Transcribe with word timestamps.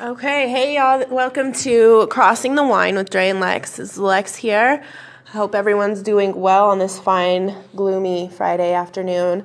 Okay, 0.00 0.48
hey 0.48 0.76
y'all, 0.76 1.04
welcome 1.10 1.52
to 1.52 2.06
Crossing 2.08 2.54
the 2.54 2.62
Wine 2.62 2.94
with 2.94 3.10
Dre 3.10 3.30
and 3.30 3.40
Lex. 3.40 3.80
Is 3.80 3.98
Lex 3.98 4.36
here. 4.36 4.80
I 5.26 5.30
hope 5.32 5.56
everyone's 5.56 6.02
doing 6.02 6.40
well 6.40 6.70
on 6.70 6.78
this 6.78 7.00
fine, 7.00 7.56
gloomy 7.74 8.30
Friday 8.32 8.74
afternoon. 8.74 9.44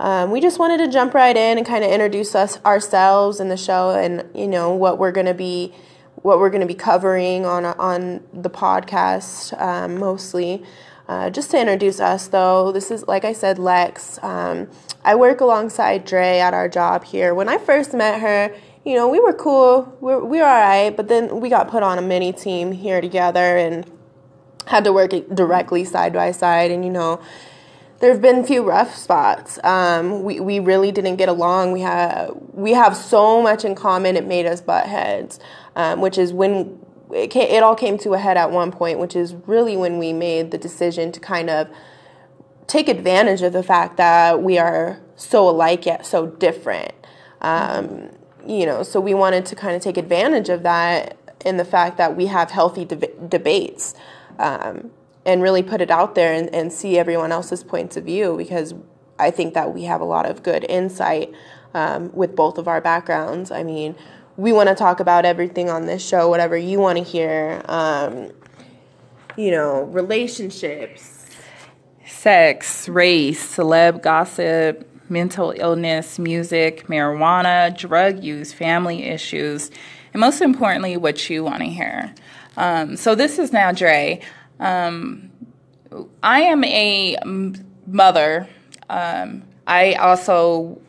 Um, 0.00 0.32
we 0.32 0.40
just 0.40 0.58
wanted 0.58 0.78
to 0.78 0.88
jump 0.90 1.14
right 1.14 1.36
in 1.36 1.56
and 1.56 1.64
kind 1.64 1.84
of 1.84 1.92
introduce 1.92 2.34
us 2.34 2.58
ourselves 2.64 3.38
and 3.38 3.48
the 3.48 3.56
show, 3.56 3.90
and 3.90 4.24
you 4.34 4.48
know 4.48 4.74
what 4.74 4.98
we're 4.98 5.12
gonna 5.12 5.32
be, 5.32 5.72
what 6.16 6.40
we're 6.40 6.50
gonna 6.50 6.66
be 6.66 6.74
covering 6.74 7.46
on 7.46 7.64
on 7.64 8.24
the 8.32 8.50
podcast 8.50 9.56
um, 9.62 10.00
mostly. 10.00 10.64
Uh, 11.06 11.30
just 11.30 11.52
to 11.52 11.60
introduce 11.60 12.00
us, 12.00 12.26
though, 12.26 12.72
this 12.72 12.90
is 12.90 13.06
like 13.06 13.24
I 13.24 13.32
said, 13.32 13.56
Lex. 13.56 14.18
Um, 14.20 14.68
I 15.04 15.14
work 15.14 15.40
alongside 15.40 16.04
Dre 16.04 16.40
at 16.40 16.54
our 16.54 16.68
job 16.68 17.04
here. 17.04 17.32
When 17.32 17.48
I 17.48 17.58
first 17.58 17.94
met 17.94 18.20
her, 18.20 18.52
you 18.86 18.94
know, 18.94 19.08
we 19.08 19.18
were 19.18 19.32
cool. 19.32 19.92
We 20.00 20.14
were, 20.14 20.24
we 20.24 20.38
were 20.38 20.44
all 20.44 20.60
right, 20.60 20.96
but 20.96 21.08
then 21.08 21.40
we 21.40 21.48
got 21.48 21.68
put 21.68 21.82
on 21.82 21.98
a 21.98 22.02
mini 22.02 22.32
team 22.32 22.70
here 22.70 23.00
together 23.00 23.58
and 23.58 23.84
had 24.68 24.84
to 24.84 24.92
work 24.92 25.10
directly 25.34 25.84
side 25.84 26.12
by 26.12 26.30
side. 26.30 26.70
And, 26.70 26.84
you 26.84 26.92
know, 26.92 27.20
there 27.98 28.12
have 28.12 28.22
been 28.22 28.38
a 28.38 28.46
few 28.46 28.62
rough 28.62 28.94
spots. 28.94 29.58
Um, 29.64 30.22
we, 30.22 30.38
we 30.38 30.60
really 30.60 30.92
didn't 30.92 31.16
get 31.16 31.28
along. 31.28 31.72
We 31.72 31.80
have, 31.80 32.30
we 32.52 32.74
have 32.74 32.96
so 32.96 33.42
much 33.42 33.64
in 33.64 33.74
common, 33.74 34.16
it 34.16 34.24
made 34.24 34.46
us 34.46 34.60
butt 34.60 34.86
heads, 34.86 35.40
um, 35.74 36.00
which 36.00 36.16
is 36.16 36.32
when 36.32 36.78
it, 37.12 37.34
it 37.34 37.64
all 37.64 37.74
came 37.74 37.98
to 37.98 38.14
a 38.14 38.18
head 38.18 38.36
at 38.36 38.52
one 38.52 38.70
point, 38.70 39.00
which 39.00 39.16
is 39.16 39.34
really 39.48 39.76
when 39.76 39.98
we 39.98 40.12
made 40.12 40.52
the 40.52 40.58
decision 40.58 41.10
to 41.10 41.18
kind 41.18 41.50
of 41.50 41.68
take 42.68 42.88
advantage 42.88 43.42
of 43.42 43.52
the 43.52 43.64
fact 43.64 43.96
that 43.96 44.40
we 44.40 44.58
are 44.58 45.00
so 45.16 45.48
alike 45.48 45.86
yet 45.86 46.06
so 46.06 46.26
different. 46.26 46.92
Um, 47.40 48.10
you 48.48 48.66
know, 48.66 48.82
so 48.82 49.00
we 49.00 49.14
wanted 49.14 49.46
to 49.46 49.56
kind 49.56 49.76
of 49.76 49.82
take 49.82 49.96
advantage 49.96 50.48
of 50.48 50.62
that 50.62 51.16
in 51.44 51.56
the 51.56 51.64
fact 51.64 51.96
that 51.98 52.16
we 52.16 52.26
have 52.26 52.50
healthy 52.50 52.84
deb- 52.84 53.28
debates 53.28 53.94
um, 54.38 54.90
and 55.24 55.42
really 55.42 55.62
put 55.62 55.80
it 55.80 55.90
out 55.90 56.14
there 56.14 56.32
and, 56.32 56.54
and, 56.54 56.72
see 56.72 56.98
everyone 56.98 57.32
else's 57.32 57.62
points 57.62 57.96
of 57.96 58.04
view 58.04 58.36
because 58.36 58.74
I 59.18 59.30
think 59.30 59.54
that 59.54 59.74
we 59.74 59.84
have 59.84 60.00
a 60.00 60.04
lot 60.04 60.26
of 60.26 60.42
good 60.42 60.64
insight 60.68 61.32
um, 61.74 62.10
with 62.12 62.34
both 62.36 62.58
of 62.58 62.68
our 62.68 62.80
backgrounds. 62.80 63.50
I 63.50 63.62
mean, 63.62 63.96
we 64.36 64.52
want 64.52 64.68
to 64.68 64.74
talk 64.74 65.00
about 65.00 65.24
everything 65.24 65.70
on 65.70 65.86
this 65.86 66.06
show, 66.06 66.28
whatever 66.28 66.56
you 66.56 66.78
want 66.78 66.98
to 66.98 67.04
hear. 67.04 67.62
Um, 67.66 68.30
you 69.36 69.50
know, 69.50 69.82
relationships, 69.84 71.26
sex, 72.06 72.88
race, 72.88 73.56
celeb 73.56 74.02
gossip 74.02 74.95
mental 75.08 75.54
illness, 75.56 76.18
music, 76.18 76.86
marijuana, 76.86 77.76
drug 77.76 78.22
use, 78.22 78.52
family 78.52 79.04
issues, 79.04 79.70
and 80.12 80.20
most 80.20 80.40
importantly, 80.40 80.96
what 80.96 81.28
you 81.28 81.44
want 81.44 81.60
to 81.60 81.66
hear. 81.66 82.14
Um, 82.56 82.96
so 82.96 83.14
this 83.14 83.38
is 83.38 83.52
now 83.52 83.72
Dre. 83.72 84.20
Um, 84.58 85.30
I 86.22 86.42
am 86.42 86.64
a 86.64 87.16
mother. 87.86 88.48
Um, 88.88 89.42
I 89.66 89.94
also, 89.94 90.80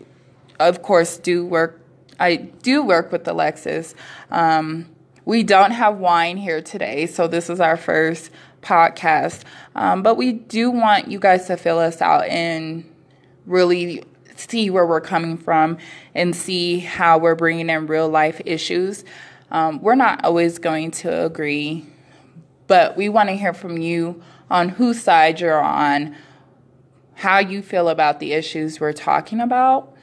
of 0.59 0.81
course, 0.81 1.17
do 1.17 1.45
work. 1.45 1.81
I 2.19 2.35
do 2.35 2.83
work 2.83 3.11
with 3.11 3.27
Alexis. 3.27 3.95
Um, 4.31 4.89
we 5.25 5.43
don't 5.43 5.71
have 5.71 5.97
wine 5.97 6.37
here 6.37 6.61
today, 6.61 7.05
so 7.05 7.27
this 7.27 7.49
is 7.49 7.59
our 7.59 7.75
first 7.75 8.31
podcast. 8.61 9.43
Um, 9.75 10.01
but 10.01 10.15
we 10.15 10.31
do 10.31 10.71
want 10.71 11.09
you 11.09 11.19
guys 11.19 11.47
to 11.47 11.57
fill 11.57 11.79
us 11.79 12.01
out 12.01 12.25
and 12.27 12.89
really 13.47 14.03
see 14.35 14.69
where 14.69 14.85
we're 14.85 15.01
coming 15.01 15.37
from 15.37 15.77
and 16.13 16.35
see 16.35 16.79
how 16.79 17.17
we're 17.17 17.35
bringing 17.35 17.69
in 17.69 17.87
real 17.87 18.09
life 18.09 18.41
issues. 18.45 19.03
Um, 19.49 19.81
we're 19.81 19.95
not 19.95 20.23
always 20.23 20.59
going 20.59 20.91
to 20.91 21.25
agree, 21.25 21.85
but 22.67 22.97
we 22.97 23.09
want 23.09 23.29
to 23.29 23.35
hear 23.35 23.53
from 23.53 23.77
you 23.77 24.21
on 24.49 24.69
whose 24.69 25.01
side 25.01 25.39
you're 25.39 25.61
on, 25.61 26.15
how 27.15 27.39
you 27.39 27.61
feel 27.61 27.89
about 27.89 28.19
the 28.19 28.33
issues 28.33 28.79
we're 28.79 28.93
talking 28.93 29.39
about, 29.39 29.93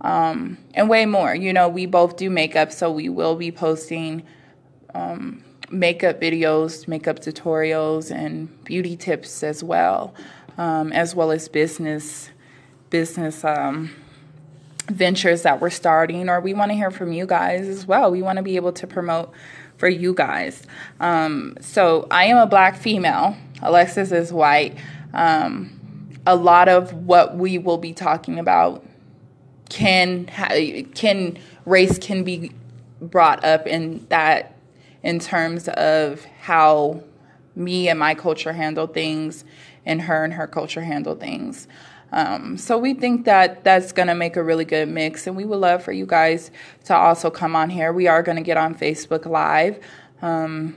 um, 0.00 0.58
and 0.74 0.88
way 0.88 1.06
more. 1.06 1.34
You 1.34 1.52
know, 1.52 1.68
we 1.68 1.86
both 1.86 2.16
do 2.16 2.30
makeup, 2.30 2.72
so 2.72 2.90
we 2.90 3.08
will 3.08 3.36
be 3.36 3.50
posting 3.50 4.22
um, 4.94 5.44
makeup 5.70 6.20
videos, 6.20 6.86
makeup 6.86 7.18
tutorials, 7.18 8.14
and 8.14 8.64
beauty 8.64 8.96
tips 8.96 9.42
as 9.42 9.62
well, 9.62 10.14
um, 10.56 10.92
as 10.92 11.14
well 11.14 11.32
as 11.32 11.48
business 11.48 12.30
business 12.94 13.42
um, 13.44 13.90
ventures 14.86 15.42
that 15.42 15.60
we're 15.60 15.68
starting, 15.68 16.28
or 16.28 16.40
we 16.40 16.54
want 16.54 16.70
to 16.70 16.76
hear 16.76 16.92
from 16.92 17.12
you 17.12 17.26
guys 17.26 17.66
as 17.66 17.88
well. 17.88 18.08
We 18.08 18.22
want 18.22 18.36
to 18.36 18.42
be 18.44 18.54
able 18.54 18.72
to 18.72 18.86
promote 18.86 19.32
for 19.78 19.88
you 19.88 20.14
guys. 20.14 20.62
Um, 21.00 21.56
so 21.60 22.06
I 22.12 22.26
am 22.26 22.36
a 22.36 22.46
black 22.46 22.76
female. 22.76 23.36
Alexis 23.62 24.12
is 24.12 24.32
white. 24.32 24.78
Um, 25.12 25.76
a 26.24 26.36
lot 26.36 26.68
of 26.68 26.92
what 26.92 27.36
we 27.36 27.58
will 27.58 27.78
be 27.78 27.92
talking 27.92 28.38
about 28.38 28.86
can 29.68 30.26
can 30.94 31.36
race 31.66 31.98
can 31.98 32.22
be 32.22 32.52
brought 33.00 33.44
up 33.44 33.66
in 33.66 34.06
that 34.08 34.54
in 35.02 35.18
terms 35.18 35.66
of 35.66 36.24
how 36.42 37.02
me 37.56 37.88
and 37.88 37.98
my 37.98 38.14
culture 38.14 38.52
handle 38.52 38.86
things 38.86 39.44
and 39.84 40.02
her 40.02 40.22
and 40.22 40.34
her 40.34 40.46
culture 40.46 40.82
handle 40.82 41.16
things. 41.16 41.66
Um, 42.14 42.56
so 42.56 42.78
we 42.78 42.94
think 42.94 43.24
that 43.24 43.64
that's 43.64 43.90
going 43.90 44.06
to 44.06 44.14
make 44.14 44.36
a 44.36 44.42
really 44.42 44.64
good 44.64 44.88
mix, 44.88 45.26
and 45.26 45.36
we 45.36 45.44
would 45.44 45.58
love 45.58 45.82
for 45.82 45.90
you 45.90 46.06
guys 46.06 46.52
to 46.84 46.94
also 46.96 47.28
come 47.28 47.56
on 47.56 47.70
here. 47.70 47.92
We 47.92 48.06
are 48.06 48.22
going 48.22 48.36
to 48.36 48.42
get 48.42 48.56
on 48.56 48.76
Facebook 48.76 49.26
Live 49.26 49.80
um, 50.22 50.76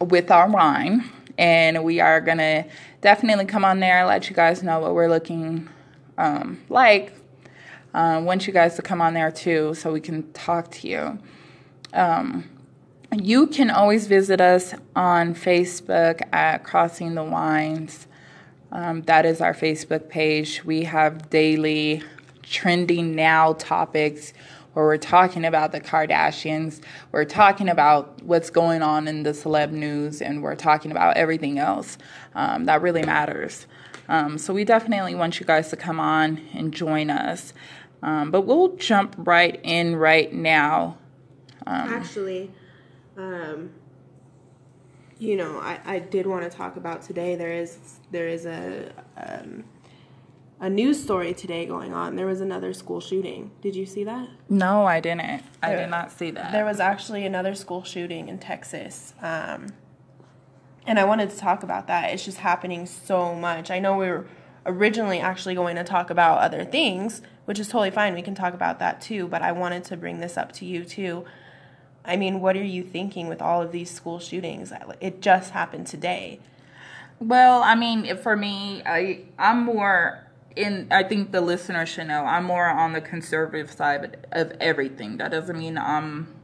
with 0.00 0.30
our 0.30 0.48
wine, 0.48 1.04
and 1.36 1.84
we 1.84 2.00
are 2.00 2.18
going 2.18 2.38
to 2.38 2.64
definitely 3.02 3.44
come 3.44 3.62
on 3.62 3.78
there 3.80 4.06
let 4.06 4.30
you 4.30 4.34
guys 4.34 4.62
know 4.62 4.80
what 4.80 4.94
we're 4.94 5.10
looking 5.10 5.68
um, 6.16 6.62
like. 6.70 7.12
Uh, 7.92 8.22
want 8.24 8.46
you 8.46 8.52
guys 8.54 8.74
to 8.76 8.82
come 8.82 9.02
on 9.02 9.12
there 9.12 9.30
too, 9.30 9.74
so 9.74 9.92
we 9.92 10.00
can 10.00 10.32
talk 10.32 10.70
to 10.70 10.88
you. 10.88 11.18
Um, 11.92 12.48
you 13.12 13.48
can 13.48 13.68
always 13.68 14.06
visit 14.06 14.40
us 14.40 14.72
on 14.96 15.34
Facebook 15.34 16.22
at 16.32 16.64
Crossing 16.64 17.16
the 17.16 17.22
Wines. 17.22 18.06
Um, 18.74 19.02
that 19.02 19.24
is 19.24 19.40
our 19.40 19.54
Facebook 19.54 20.08
page. 20.08 20.64
We 20.64 20.82
have 20.82 21.30
daily 21.30 22.02
trending 22.42 23.14
now 23.14 23.54
topics 23.54 24.34
where 24.72 24.84
we're 24.84 24.98
talking 24.98 25.44
about 25.44 25.70
the 25.70 25.80
Kardashians, 25.80 26.80
we're 27.12 27.24
talking 27.24 27.68
about 27.68 28.20
what's 28.24 28.50
going 28.50 28.82
on 28.82 29.06
in 29.06 29.22
the 29.22 29.30
celeb 29.30 29.70
news, 29.70 30.20
and 30.20 30.42
we're 30.42 30.56
talking 30.56 30.90
about 30.90 31.16
everything 31.16 31.60
else 31.60 31.96
um, 32.34 32.64
that 32.64 32.82
really 32.82 33.04
matters. 33.04 33.68
Um, 34.08 34.36
so 34.36 34.52
we 34.52 34.64
definitely 34.64 35.14
want 35.14 35.38
you 35.38 35.46
guys 35.46 35.68
to 35.68 35.76
come 35.76 36.00
on 36.00 36.40
and 36.52 36.74
join 36.74 37.08
us. 37.08 37.54
Um, 38.02 38.32
but 38.32 38.42
we'll 38.42 38.76
jump 38.76 39.14
right 39.16 39.58
in 39.62 39.94
right 39.94 40.32
now. 40.32 40.98
Um, 41.66 41.94
Actually, 41.94 42.50
um, 43.16 43.70
you 45.24 45.36
know, 45.36 45.58
I, 45.58 45.80
I 45.84 45.98
did 45.98 46.26
want 46.26 46.50
to 46.50 46.56
talk 46.56 46.76
about 46.76 47.02
today. 47.02 47.34
There 47.34 47.52
is 47.52 47.78
there 48.10 48.28
is 48.28 48.46
a 48.46 48.92
um, 49.16 49.64
a 50.60 50.70
news 50.70 51.02
story 51.02 51.34
today 51.34 51.66
going 51.66 51.92
on. 51.92 52.16
There 52.16 52.26
was 52.26 52.40
another 52.40 52.72
school 52.72 53.00
shooting. 53.00 53.50
Did 53.60 53.74
you 53.74 53.86
see 53.86 54.04
that? 54.04 54.28
No, 54.48 54.86
I 54.86 55.00
didn't. 55.00 55.42
I 55.62 55.70
there, 55.70 55.78
did 55.78 55.90
not 55.90 56.12
see 56.12 56.30
that. 56.30 56.52
There 56.52 56.64
was 56.64 56.80
actually 56.80 57.26
another 57.26 57.54
school 57.54 57.82
shooting 57.82 58.28
in 58.28 58.38
Texas. 58.38 59.14
Um, 59.20 59.68
and 60.86 60.98
I 60.98 61.04
wanted 61.04 61.30
to 61.30 61.36
talk 61.36 61.62
about 61.62 61.86
that. 61.88 62.12
It's 62.12 62.24
just 62.24 62.38
happening 62.38 62.86
so 62.86 63.34
much. 63.34 63.70
I 63.70 63.78
know 63.78 63.96
we 63.96 64.06
were 64.06 64.26
originally 64.66 65.18
actually 65.18 65.54
going 65.54 65.76
to 65.76 65.84
talk 65.84 66.10
about 66.10 66.40
other 66.40 66.64
things, 66.64 67.22
which 67.46 67.58
is 67.58 67.68
totally 67.68 67.90
fine. 67.90 68.14
We 68.14 68.22
can 68.22 68.34
talk 68.34 68.54
about 68.54 68.78
that 68.78 69.00
too, 69.00 69.26
but 69.26 69.42
I 69.42 69.52
wanted 69.52 69.84
to 69.84 69.96
bring 69.96 70.20
this 70.20 70.36
up 70.36 70.52
to 70.52 70.64
you 70.64 70.84
too 70.84 71.24
I 72.04 72.16
mean, 72.16 72.40
what 72.40 72.56
are 72.56 72.64
you 72.64 72.82
thinking 72.82 73.28
with 73.28 73.40
all 73.40 73.62
of 73.62 73.72
these 73.72 73.90
school 73.90 74.18
shootings? 74.18 74.72
It 75.00 75.22
just 75.22 75.50
happened 75.52 75.86
today. 75.86 76.40
Well, 77.18 77.62
I 77.62 77.74
mean, 77.74 78.16
for 78.18 78.36
me, 78.36 78.82
I 78.84 79.20
I'm 79.38 79.64
more 79.64 80.26
in. 80.56 80.88
I 80.90 81.04
think 81.04 81.32
the 81.32 81.40
listener 81.40 81.86
should 81.86 82.08
know 82.08 82.24
I'm 82.24 82.44
more 82.44 82.66
on 82.66 82.92
the 82.92 83.00
conservative 83.00 83.70
side 83.70 84.26
of 84.32 84.52
everything. 84.60 85.16
That 85.16 85.30
doesn't 85.30 85.58
mean 85.58 85.78
I'm 85.78 86.34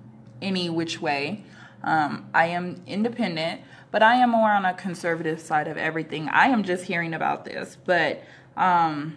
any 0.40 0.70
which 0.70 1.00
way. 1.00 1.44
Um, 1.82 2.26
I 2.32 2.46
am 2.46 2.82
independent, 2.86 3.62
but 3.90 4.02
I 4.02 4.16
am 4.16 4.30
more 4.30 4.50
on 4.50 4.64
a 4.64 4.74
conservative 4.74 5.40
side 5.40 5.66
of 5.66 5.76
everything. 5.76 6.28
I 6.28 6.46
am 6.46 6.62
just 6.62 6.84
hearing 6.84 7.14
about 7.14 7.44
this, 7.44 7.76
but 7.84 8.22
um, 8.56 9.16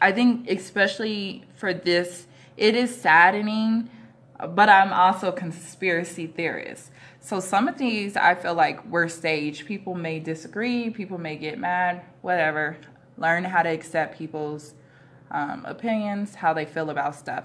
I 0.00 0.12
think 0.12 0.48
especially 0.50 1.44
for 1.54 1.72
this, 1.72 2.26
it 2.56 2.74
is 2.74 2.94
saddening 3.00 3.88
but 4.48 4.68
I'm 4.68 4.92
also 4.92 5.28
a 5.28 5.32
conspiracy 5.32 6.26
theorist. 6.26 6.90
So 7.20 7.40
some 7.40 7.68
of 7.68 7.76
these 7.78 8.16
I 8.16 8.34
feel 8.34 8.54
like 8.54 8.84
were 8.90 9.08
staged. 9.08 9.66
People 9.66 9.94
may 9.94 10.20
disagree, 10.20 10.90
people 10.90 11.18
may 11.18 11.36
get 11.36 11.58
mad, 11.58 12.02
whatever. 12.22 12.76
Learn 13.18 13.44
how 13.44 13.62
to 13.62 13.68
accept 13.68 14.16
people's 14.16 14.74
um, 15.30 15.64
opinions, 15.66 16.36
how 16.36 16.52
they 16.54 16.64
feel 16.64 16.90
about 16.90 17.14
stuff. 17.14 17.44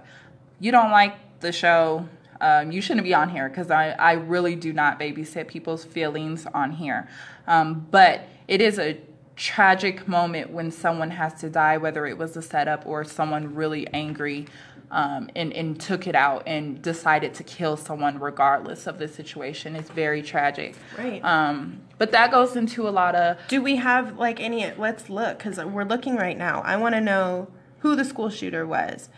You 0.60 0.72
don't 0.72 0.92
like 0.92 1.16
the 1.42 1.52
show, 1.52 2.08
Um, 2.42 2.72
you 2.72 2.82
shouldn't 2.82 3.06
be 3.06 3.14
on 3.14 3.30
here 3.30 3.48
because 3.50 3.72
I, 3.72 3.92
I 3.92 4.14
really 4.14 4.56
do 4.56 4.74
not 4.74 5.00
babysit 5.00 5.48
people's 5.48 5.86
feelings 5.86 6.46
on 6.54 6.72
here. 6.72 7.08
Um, 7.48 7.88
but 7.92 8.28
it 8.48 8.62
is 8.62 8.78
a 8.80 8.98
tragic 9.36 10.08
moment 10.08 10.50
when 10.52 10.72
someone 10.72 11.12
has 11.12 11.34
to 11.42 11.50
die, 11.50 11.78
whether 11.78 12.06
it 12.06 12.18
was 12.18 12.38
a 12.38 12.42
setup 12.42 12.86
or 12.86 13.04
someone 13.04 13.56
really 13.56 13.88
angry 13.94 14.48
um, 14.92 15.30
and, 15.36 15.52
and 15.54 15.80
took 15.80 16.08
it 16.08 16.16
out 16.16 16.44
and 16.46 16.82
decided 16.82 17.34
to 17.36 17.44
kill 17.44 17.78
someone 17.78 18.20
regardless 18.20 18.88
of 18.88 19.00
the 19.00 19.08
situation. 19.08 19.76
It's 19.76 19.90
very 19.90 20.22
tragic. 20.22 20.76
Right. 20.98 21.24
Um, 21.24 21.82
but 21.98 22.12
that 22.12 22.32
goes 22.32 22.56
into 22.56 22.88
a 22.88 22.92
lot 22.92 23.16
of. 23.16 23.38
Do 23.48 23.62
we 23.62 23.78
have 23.78 24.18
like 24.18 24.40
any? 24.40 24.72
Let's 24.74 25.10
look 25.10 25.38
because 25.38 25.58
we're 25.58 25.86
looking 25.86 26.16
right 26.16 26.38
now. 26.38 26.62
I 26.62 26.78
want 26.78 26.96
to 26.96 27.02
know 27.02 27.48
who 27.80 27.96
the 27.96 28.06
school 28.06 28.30
shooter 28.30 28.66
was, 28.66 29.10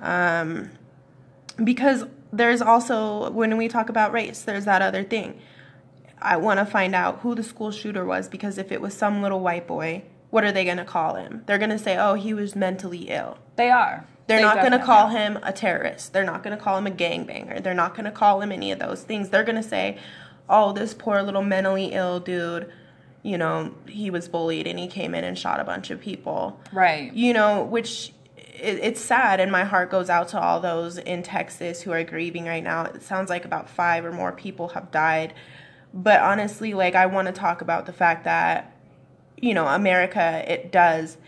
um, 0.00 0.70
because 1.62 2.04
there's 2.32 2.62
also 2.62 3.30
when 3.30 3.56
we 3.56 3.68
talk 3.68 3.88
about 3.88 4.12
race, 4.12 4.42
there's 4.42 4.64
that 4.64 4.82
other 4.82 5.02
thing. 5.02 5.40
I 6.20 6.36
want 6.36 6.60
to 6.60 6.66
find 6.66 6.94
out 6.94 7.20
who 7.20 7.34
the 7.34 7.42
school 7.42 7.72
shooter 7.72 8.04
was 8.04 8.28
because 8.28 8.56
if 8.56 8.70
it 8.70 8.80
was 8.80 8.94
some 8.94 9.22
little 9.22 9.40
white 9.40 9.66
boy, 9.66 10.04
what 10.30 10.44
are 10.44 10.52
they 10.52 10.64
going 10.64 10.76
to 10.76 10.84
call 10.84 11.16
him? 11.16 11.42
They're 11.46 11.58
going 11.58 11.70
to 11.70 11.78
say, 11.78 11.96
"Oh, 11.96 12.14
he 12.14 12.32
was 12.32 12.54
mentally 12.54 13.08
ill." 13.10 13.38
They 13.56 13.70
are. 13.70 14.06
They're 14.26 14.38
They 14.38 14.42
not 14.42 14.56
going 14.56 14.72
to 14.72 14.78
call 14.78 15.08
him 15.08 15.38
a 15.42 15.52
terrorist. 15.52 16.12
They're 16.12 16.24
not 16.24 16.42
going 16.42 16.56
to 16.56 16.62
call 16.62 16.78
him 16.78 16.86
a 16.86 16.90
gangbanger. 16.90 17.62
They're 17.62 17.74
not 17.74 17.94
going 17.94 18.04
to 18.04 18.10
call 18.10 18.40
him 18.40 18.52
any 18.52 18.70
of 18.70 18.78
those 18.78 19.02
things. 19.02 19.30
They're 19.30 19.44
going 19.44 19.60
to 19.60 19.68
say, 19.68 19.98
"Oh, 20.48 20.72
this 20.72 20.94
poor 20.94 21.22
little 21.22 21.42
mentally 21.42 21.86
ill 21.92 22.20
dude, 22.20 22.70
you 23.22 23.36
know, 23.36 23.74
he 23.88 24.10
was 24.10 24.28
bullied 24.28 24.66
and 24.66 24.78
he 24.78 24.86
came 24.86 25.14
in 25.14 25.24
and 25.24 25.38
shot 25.38 25.60
a 25.60 25.64
bunch 25.64 25.90
of 25.90 26.00
people." 26.00 26.60
Right. 26.72 27.12
You 27.12 27.32
know, 27.32 27.64
which 27.64 28.12
it, 28.36 28.78
it's 28.78 29.00
sad 29.00 29.40
and 29.40 29.50
my 29.50 29.64
heart 29.64 29.90
goes 29.90 30.08
out 30.08 30.28
to 30.28 30.40
all 30.40 30.60
those 30.60 30.98
in 30.98 31.22
Texas 31.22 31.82
who 31.82 31.92
are 31.92 32.04
grieving 32.04 32.46
right 32.46 32.62
now. 32.62 32.84
It 32.84 33.02
sounds 33.02 33.28
like 33.28 33.44
about 33.44 33.68
5 33.68 34.04
or 34.04 34.12
more 34.12 34.32
people 34.32 34.68
have 34.68 34.90
died. 34.90 35.34
But 35.92 36.20
honestly, 36.20 36.74
like 36.74 36.94
I 36.94 37.06
want 37.06 37.26
to 37.26 37.32
talk 37.32 37.60
about 37.60 37.86
the 37.86 37.92
fact 37.92 38.24
that 38.24 38.72
you 39.42 39.52
know, 39.52 39.66
America 39.66 40.44
it 40.46 40.70
does 40.70 41.18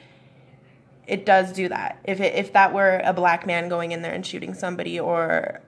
it 1.06 1.26
does 1.26 1.52
do 1.52 1.68
that. 1.68 1.98
If 2.04 2.20
it, 2.20 2.34
if 2.34 2.52
that 2.52 2.72
were 2.72 3.00
a 3.04 3.12
black 3.12 3.46
man 3.46 3.68
going 3.68 3.92
in 3.92 4.02
there 4.02 4.12
and 4.12 4.24
shooting 4.26 4.54
somebody, 4.54 4.98
or 4.98 5.60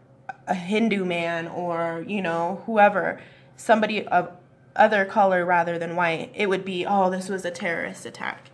a 0.47 0.55
Hindu 0.55 1.05
man, 1.05 1.47
or 1.49 2.05
you 2.07 2.23
know 2.23 2.63
whoever, 2.67 3.21
somebody 3.57 4.07
of 4.07 4.31
other 4.75 5.05
color 5.05 5.45
rather 5.45 5.79
than 5.79 5.97
white, 5.97 6.31
it 6.35 6.49
would 6.49 6.65
be 6.65 6.85
oh 6.87 7.11
this 7.11 7.29
was 7.29 7.45
a 7.45 7.51
terrorist 7.51 8.07
attack. 8.07 8.51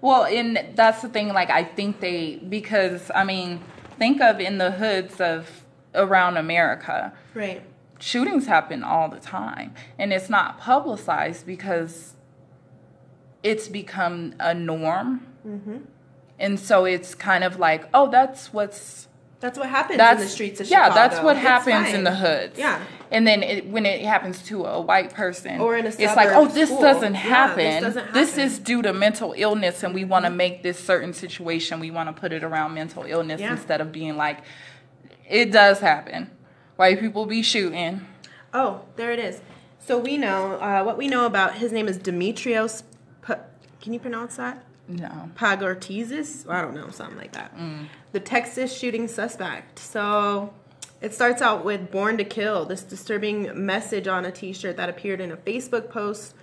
Well, 0.00 0.24
and 0.26 0.64
that's 0.76 1.02
the 1.02 1.08
thing. 1.08 1.28
Like, 1.28 1.50
I 1.50 1.64
think 1.64 2.00
they 2.00 2.36
because 2.36 3.10
I 3.14 3.24
mean, 3.24 3.60
think 3.98 4.20
of 4.20 4.40
in 4.40 4.58
the 4.58 4.72
hoods 4.72 5.20
of 5.20 5.64
around 5.94 6.36
America, 6.36 7.12
Right. 7.34 7.62
shootings 7.98 8.46
happen 8.46 8.84
all 8.84 9.08
the 9.08 9.18
time, 9.18 9.74
and 9.98 10.12
it's 10.12 10.28
not 10.28 10.58
publicized 10.58 11.46
because 11.46 12.14
it's 13.42 13.68
become 13.68 14.34
a 14.38 14.52
norm, 14.54 15.24
Mm-hmm. 15.46 15.78
And 16.38 16.58
so 16.58 16.84
it's 16.84 17.14
kind 17.14 17.44
of 17.44 17.58
like, 17.58 17.84
oh, 17.94 18.10
that's 18.10 18.52
what's 18.52 19.08
That's 19.40 19.58
what 19.58 19.68
happens 19.68 19.98
that's 19.98 20.20
in 20.20 20.26
the 20.26 20.30
streets 20.32 20.60
of 20.60 20.68
yeah, 20.68 20.84
Chicago. 20.88 20.94
that's 20.94 21.22
what 21.22 21.36
It's 21.36 21.46
happens 21.46 21.86
fine. 21.86 21.94
in 21.96 22.04
the 22.04 22.14
hoods. 22.14 22.58
Yeah. 22.58 22.80
and 23.10 23.26
then 23.26 23.42
it, 23.42 23.66
when 23.66 23.86
it 23.86 24.00
happens 24.04 24.42
to 24.44 24.64
a 24.64 24.80
white 24.80 25.14
person, 25.14 25.60
Or 25.60 25.76
in 25.76 25.84
a 25.86 25.88
it's 25.88 25.98
like, 26.16 26.28
oh, 26.32 26.46
this 26.46 26.70
doesn't 26.70 27.14
Yeah, 27.14 27.20
happen. 27.20 27.64
this 27.64 27.82
doesn't 27.94 28.12
This 28.12 28.30
happen. 28.30 28.44
Mm-hmm. 28.44 28.54
is 28.54 28.58
due 28.58 28.82
to 28.82 28.92
mental 28.92 29.34
illness, 29.36 29.82
and 29.84 29.94
we 29.94 30.04
want 30.04 30.24
to 30.24 30.30
make 30.30 30.62
this 30.62 30.78
certain 30.78 31.12
situation. 31.12 31.80
We 31.80 31.90
want 31.90 32.08
to 32.14 32.20
put 32.20 32.32
it 32.32 32.42
around 32.44 32.74
mental 32.74 33.04
illness 33.04 33.40
Yeah. 33.40 33.52
instead 33.52 33.80
of 33.80 33.92
being 33.92 34.16
like, 34.16 34.38
it 35.28 35.52
does 35.52 35.80
happen. 35.80 36.30
White 36.76 37.00
people 37.00 37.24
be 37.26 37.42
shooting. 37.42 38.06
Oh, 38.52 38.82
there 38.96 39.12
it 39.12 39.18
is. 39.18 39.40
So 39.86 39.98
we 39.98 40.16
know 40.18 40.54
uh, 40.60 40.82
what 40.84 40.96
we 40.98 41.06
know 41.08 41.24
about 41.26 41.54
his 41.56 41.70
name 41.72 41.86
is 41.88 41.96
Demetrios. 41.98 42.82
Pa- 43.22 43.38
Can 43.80 43.92
you 43.94 44.00
pronounce 44.00 44.36
that? 44.36 44.64
No. 44.88 45.30
Pagortizis? 45.36 46.48
I 46.48 46.62
don't 46.62 46.74
know, 46.74 46.88
something 46.90 47.18
like 47.18 47.32
that. 47.32 47.52
The 48.12 48.20
Texas 48.20 48.76
shooting 48.76 49.06
suspect. 49.06 49.78
So 49.78 50.52
it 51.00 51.14
starts 51.14 51.42
out 51.42 51.64
with 51.64 51.90
Born 51.90 52.16
to 52.18 52.24
Kill, 52.24 52.64
this 52.64 52.82
disturbing 52.82 53.66
message 53.66 54.08
on 54.08 54.24
a 54.24 54.32
t 54.32 54.52
shirt 54.52 54.76
that 54.78 54.88
appeared 54.88 55.20
in 55.20 55.30
a 55.30 55.36
Facebook 55.36 55.90
post 55.90 56.34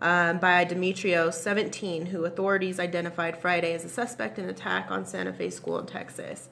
um, 0.00 0.38
by 0.38 0.64
Demetrios, 0.64 1.34
17, 1.34 2.06
who 2.06 2.24
authorities 2.24 2.80
identified 2.80 3.38
Friday 3.38 3.74
as 3.74 3.84
a 3.84 3.88
suspect 3.88 4.38
in 4.38 4.48
attack 4.48 4.90
on 4.90 5.06
Santa 5.06 5.32
Fe 5.32 5.50
School 5.50 5.78
in 5.78 5.86
Texas. 5.86 6.48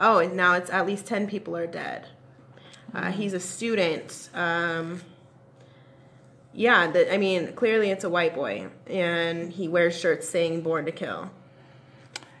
Oh, 0.00 0.18
and 0.18 0.34
now 0.34 0.54
it's 0.54 0.70
at 0.70 0.86
least 0.86 1.06
10 1.06 1.26
people 1.26 1.56
are 1.56 1.66
dead. 1.66 2.08
Uh, 2.94 3.10
he's 3.10 3.34
a 3.34 3.40
student. 3.40 4.30
Um, 4.32 5.02
yeah, 6.54 6.90
the, 6.90 7.12
I 7.12 7.18
mean, 7.18 7.52
clearly 7.54 7.90
it's 7.90 8.04
a 8.04 8.08
white 8.08 8.34
boy, 8.34 8.68
and 8.86 9.52
he 9.52 9.68
wears 9.68 9.98
shirts 9.98 10.28
saying 10.28 10.62
"Born 10.62 10.84
to 10.86 10.92
Kill." 10.92 11.30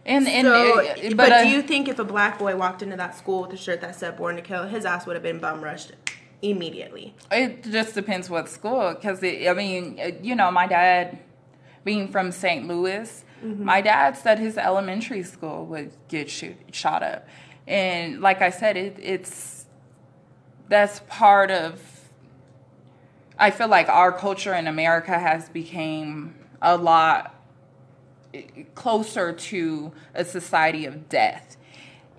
And 0.06 0.28
and 0.28 0.46
so, 0.46 0.80
uh, 0.80 0.94
but, 0.94 1.16
but, 1.16 1.32
uh, 1.32 1.42
do 1.44 1.48
you 1.48 1.62
think 1.62 1.88
if 1.88 1.98
a 1.98 2.04
black 2.04 2.38
boy 2.38 2.56
walked 2.56 2.82
into 2.82 2.96
that 2.96 3.16
school 3.16 3.42
with 3.42 3.52
a 3.52 3.56
shirt 3.56 3.80
that 3.80 3.96
said 3.96 4.16
"Born 4.16 4.36
to 4.36 4.42
Kill," 4.42 4.68
his 4.68 4.84
ass 4.84 5.06
would 5.06 5.16
have 5.16 5.22
been 5.22 5.40
bum 5.40 5.62
rushed 5.62 5.92
immediately? 6.42 7.14
It 7.32 7.64
just 7.64 7.94
depends 7.94 8.30
what 8.30 8.48
school, 8.48 8.94
because 8.94 9.22
I 9.24 9.52
mean, 9.54 9.98
uh, 10.00 10.10
you 10.22 10.36
know, 10.36 10.50
my 10.50 10.66
dad, 10.66 11.18
being 11.84 12.08
from 12.08 12.30
St. 12.30 12.68
Louis, 12.68 13.24
my 13.42 13.80
dad 13.80 14.16
said 14.16 14.38
his 14.38 14.56
elementary 14.56 15.22
school 15.22 15.66
would 15.66 15.92
get 16.08 16.30
shoot 16.30 16.56
shot 16.70 17.02
up, 17.02 17.26
and 17.66 18.20
like 18.20 18.42
I 18.42 18.50
said, 18.50 18.76
it, 18.76 18.96
it's 19.02 19.66
that's 20.68 21.00
part 21.08 21.50
of. 21.50 21.93
I 23.38 23.50
feel 23.50 23.68
like 23.68 23.88
our 23.88 24.12
culture 24.12 24.54
in 24.54 24.66
America 24.66 25.18
has 25.18 25.48
become 25.48 26.34
a 26.62 26.76
lot 26.76 27.34
eh, 28.32 28.42
closer 28.74 29.32
to 29.32 29.92
a 30.14 30.24
society 30.24 30.86
of 30.86 31.08
death. 31.08 31.56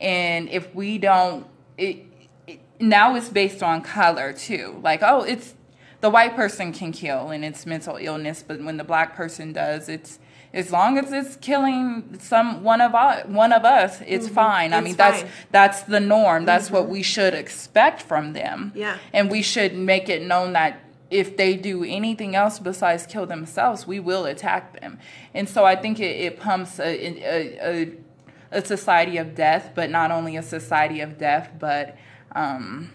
And 0.02 0.50
if 0.50 0.74
we 0.76 0.98
don't, 0.98 1.48
it, 1.78 2.06
it, 2.48 2.60
now 2.80 3.16
it's 3.16 3.30
based 3.30 3.64
on 3.64 3.82
color 3.82 4.34
too. 4.34 4.80
Like, 4.84 5.02
oh, 5.02 5.22
it's 5.22 5.56
the 6.02 6.10
white 6.10 6.36
person 6.36 6.74
can 6.74 6.92
kill 6.92 7.30
and 7.30 7.46
it's 7.46 7.66
mental 7.66 7.98
illness, 8.00 8.44
but 8.46 8.62
when 8.62 8.78
the 8.78 8.84
black 8.84 9.16
person 9.16 9.54
does, 9.54 9.88
it's 9.88 10.20
as 10.54 10.72
long 10.72 10.98
as 10.98 11.12
it's 11.12 11.36
killing 11.36 12.18
some 12.20 12.64
one 12.64 12.80
of 12.80 12.96
us, 12.96 13.26
one 13.28 13.52
of 13.52 13.66
us, 13.66 14.02
it's 14.08 14.26
mm-hmm. 14.26 14.36
fine. 14.36 14.74
I 14.74 14.78
It's 14.78 14.86
mean, 14.86 14.96
that's 14.96 15.22
fine. 15.22 15.32
that's 15.52 15.82
the 15.84 16.00
norm. 16.00 16.46
That's 16.46 16.72
what 16.72 16.84
mm-hmm. 16.84 16.94
we 16.94 17.04
should 17.04 17.34
expect 17.34 18.02
from 18.02 18.34
them. 18.34 18.72
Yeah. 18.74 18.98
And 19.12 19.30
we 19.30 19.42
should 19.42 19.76
make 19.76 20.08
it 20.08 20.22
known 20.22 20.54
that 20.54 20.80
if 21.16 21.38
they 21.38 21.56
do 21.56 21.84
anything 21.84 22.36
else 22.36 22.60
besides 22.60 23.06
kill 23.06 23.26
themselves, 23.26 23.88
we 23.88 24.00
will 24.00 24.26
attack 24.26 24.80
them. 24.80 25.00
And 25.34 25.48
so 25.48 25.64
I 25.64 25.76
think 25.76 26.00
it, 26.00 26.16
it 26.28 26.40
pumps 26.40 26.80
a, 26.80 26.84
a, 26.84 27.58
a, 27.62 28.58
a 28.60 28.66
society 28.66 29.18
of 29.18 29.34
death, 29.34 29.72
but 29.74 29.90
not 29.90 30.12
only 30.12 30.36
a 30.36 30.44
society 30.44 31.00
of 31.00 31.18
death, 31.18 31.52
but 31.58 31.98
um, 32.34 32.92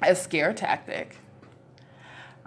a 0.00 0.14
scare 0.14 0.54
tactic. 0.54 1.16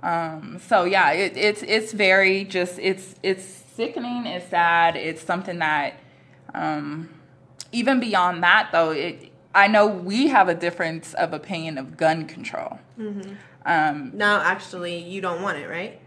Um, 0.01 0.59
so 0.59 0.85
yeah, 0.85 1.11
it, 1.11 1.37
it's 1.37 1.63
it's 1.63 1.93
very 1.93 2.43
just 2.43 2.77
it's 2.79 3.15
it's 3.23 3.45
sickening. 3.45 4.25
It's 4.25 4.49
sad. 4.49 4.95
It's 4.95 5.21
something 5.21 5.59
that 5.59 5.93
um, 6.53 7.09
even 7.71 7.99
beyond 7.99 8.43
that 8.43 8.69
though, 8.71 8.91
it 8.91 9.31
I 9.55 9.67
know 9.67 9.85
we 9.87 10.27
have 10.27 10.49
a 10.49 10.55
difference 10.55 11.13
of 11.13 11.33
opinion 11.33 11.77
of 11.77 11.95
gun 11.95 12.25
control. 12.25 12.79
Um, 13.65 14.11
No, 14.13 14.39
actually, 14.41 14.99
you 14.99 15.21
don't 15.21 15.41
want 15.41 15.57
it, 15.57 15.67
right? 15.67 15.99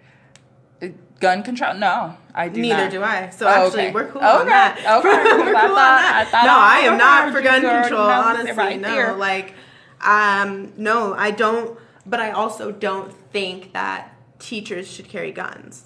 gun 1.19 1.43
control? 1.43 1.73
No, 1.75 2.15
I 2.35 2.49
do 2.51 2.61
Neither 2.61 2.83
not. 2.83 2.91
do 2.91 3.03
I. 3.03 3.31
So 3.31 3.47
Oh, 3.47 3.49
actually, 3.67 3.85
okay. 3.85 3.93
we're 3.93 4.09
cool 4.09 4.21
Okay, 4.21 4.29
on 4.41 4.47
that. 4.49 4.79
okay. 4.99 5.09
we're 5.39 5.45
cool 5.47 5.57
I 5.57 5.61
thought- 5.63 5.75
that. 5.75 6.13
I 6.27 6.31
thought 6.31 6.45
no, 6.45 6.53
I 6.59 6.77
I 6.77 6.79
am 6.93 6.99
not 6.99 7.33
for 7.33 7.41
gun 7.41 7.61
control. 7.63 8.03
Honestly, 8.03 8.53
right 8.53 8.79
no. 8.81 8.89
there. 8.89 9.15
Like, 9.15 9.55
um, 10.03 10.73
no, 10.77 11.15
I 11.15 11.31
don't. 11.31 11.79
But 12.05 12.21
I 12.21 12.31
also 12.33 12.71
don't 12.71 13.11
think 13.33 13.73
that 13.73 14.13
teachers 14.39 14.87
should 14.91 15.09
carry 15.09 15.33
guns. 15.33 15.85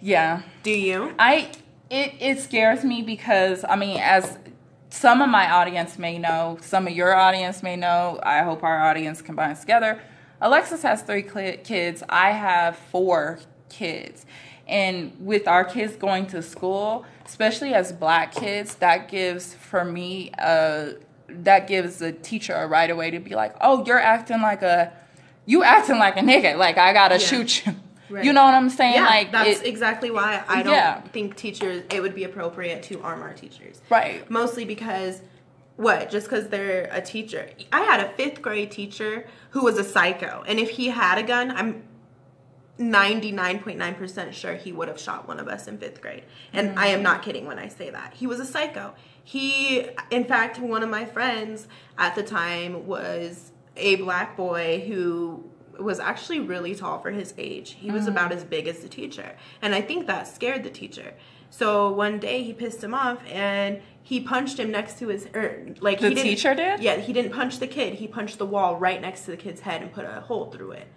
Yeah. 0.00 0.42
Do 0.62 0.70
you? 0.70 1.12
I 1.18 1.50
it 1.90 2.14
it 2.20 2.40
scares 2.40 2.84
me 2.84 3.02
because 3.02 3.64
I 3.68 3.76
mean 3.76 3.98
as 4.00 4.38
some 4.90 5.20
of 5.20 5.28
my 5.28 5.50
audience 5.50 5.98
may 5.98 6.16
know, 6.18 6.56
some 6.62 6.86
of 6.86 6.94
your 6.94 7.14
audience 7.14 7.62
may 7.62 7.76
know. 7.76 8.18
I 8.22 8.38
hope 8.42 8.62
our 8.62 8.80
audience 8.82 9.20
combines 9.20 9.60
together. 9.60 10.00
Alexis 10.40 10.82
has 10.82 11.02
three 11.02 11.22
kids. 11.22 12.02
I 12.08 12.30
have 12.32 12.76
four 12.76 13.40
kids. 13.68 14.24
And 14.66 15.16
with 15.18 15.48
our 15.48 15.64
kids 15.64 15.96
going 15.96 16.26
to 16.28 16.42
school, 16.42 17.06
especially 17.24 17.72
as 17.74 17.92
black 17.92 18.34
kids, 18.34 18.74
that 18.76 19.08
gives 19.08 19.54
for 19.54 19.84
me 19.84 20.30
a 20.38 20.94
that 21.30 21.68
gives 21.68 21.98
the 21.98 22.12
teacher 22.12 22.54
a 22.54 22.66
right 22.66 22.90
away 22.90 23.10
to 23.10 23.18
be 23.18 23.34
like, 23.34 23.54
"Oh, 23.60 23.84
you're 23.84 23.98
acting 24.00 24.40
like 24.42 24.62
a 24.62 24.92
you 25.46 25.62
acting 25.62 25.98
like 25.98 26.16
a 26.16 26.20
nigga. 26.20 26.56
Like 26.56 26.76
I 26.78 26.92
got 26.92 27.08
to 27.08 27.14
Yeah. 27.18 27.26
shoot 27.26 27.66
you." 27.66 27.74
Right. 28.10 28.24
You 28.24 28.32
know 28.32 28.42
what 28.44 28.54
I'm 28.54 28.70
saying? 28.70 28.94
Yeah, 28.94 29.04
like 29.04 29.32
that's 29.32 29.60
it- 29.60 29.66
exactly 29.66 30.10
why 30.10 30.42
I 30.48 30.62
don't 30.62 30.72
Yeah. 30.72 31.00
think 31.12 31.36
teachers. 31.36 31.82
It 31.90 32.00
would 32.00 32.14
be 32.14 32.24
appropriate 32.24 32.82
to 32.84 33.02
arm 33.02 33.22
our 33.22 33.34
teachers. 33.34 33.80
right. 33.90 34.28
Mostly 34.30 34.64
because 34.64 35.20
What? 35.78 36.10
Just 36.10 36.28
because 36.28 36.48
they're 36.48 36.88
a 36.90 37.00
teacher? 37.00 37.50
I 37.72 37.82
had 37.82 38.00
a 38.00 38.08
fifth 38.14 38.42
grade 38.42 38.72
teacher 38.72 39.28
who 39.50 39.62
was 39.62 39.78
a 39.78 39.84
psycho, 39.84 40.42
and 40.48 40.58
if 40.58 40.70
he 40.70 40.88
had 40.88 41.18
a 41.18 41.22
gun, 41.22 41.52
I'm 41.52 41.84
99.9% 42.80 44.32
sure 44.32 44.54
he 44.54 44.72
would 44.72 44.88
have 44.88 44.98
shot 44.98 45.28
one 45.28 45.38
of 45.38 45.46
us 45.46 45.68
in 45.68 45.78
fifth 45.78 46.00
grade. 46.00 46.24
And 46.52 46.70
mm-hmm. 46.70 46.78
I 46.80 46.86
am 46.88 47.04
not 47.04 47.22
kidding 47.22 47.46
when 47.46 47.60
I 47.60 47.68
say 47.68 47.90
that. 47.90 48.14
He 48.14 48.26
was 48.26 48.40
a 48.40 48.44
psycho. 48.44 48.92
He, 49.22 49.86
in 50.10 50.24
fact, 50.24 50.58
one 50.58 50.82
of 50.82 50.88
my 50.88 51.04
friends 51.04 51.68
at 51.96 52.16
the 52.16 52.24
time 52.24 52.84
was 52.84 53.52
a 53.76 53.94
black 53.96 54.36
boy 54.36 54.84
who 54.88 55.48
was 55.78 56.00
actually 56.00 56.40
really 56.40 56.74
tall 56.74 57.00
for 57.00 57.10
his 57.10 57.34
age. 57.38 57.76
He 57.78 57.90
was 57.90 58.02
mm-hmm. 58.02 58.12
about 58.12 58.32
as 58.32 58.44
big 58.44 58.66
as 58.66 58.80
the 58.80 58.88
teacher. 58.88 59.36
And 59.62 59.74
I 59.74 59.80
think 59.80 60.06
that 60.06 60.26
scared 60.26 60.64
the 60.64 60.70
teacher. 60.70 61.14
So 61.50 61.90
one 61.90 62.18
day 62.18 62.42
he 62.42 62.52
pissed 62.52 62.82
him 62.82 62.94
off 62.94 63.20
and 63.26 63.80
he 64.02 64.20
punched 64.20 64.58
him 64.58 64.70
next 64.70 64.98
to 64.98 65.08
his 65.08 65.26
or 65.34 65.66
like 65.80 66.00
the 66.00 66.10
he 66.10 66.14
teacher 66.14 66.54
did. 66.54 66.80
Yeah, 66.80 66.96
he 66.96 67.12
didn't 67.12 67.32
punch 67.32 67.58
the 67.58 67.66
kid. 67.66 67.94
He 67.94 68.06
punched 68.06 68.38
the 68.38 68.46
wall 68.46 68.76
right 68.76 69.00
next 69.00 69.24
to 69.24 69.30
the 69.30 69.36
kid's 69.36 69.60
head 69.62 69.82
and 69.82 69.92
put 69.92 70.04
a 70.04 70.20
hole 70.20 70.50
through 70.50 70.72
it. 70.72 70.88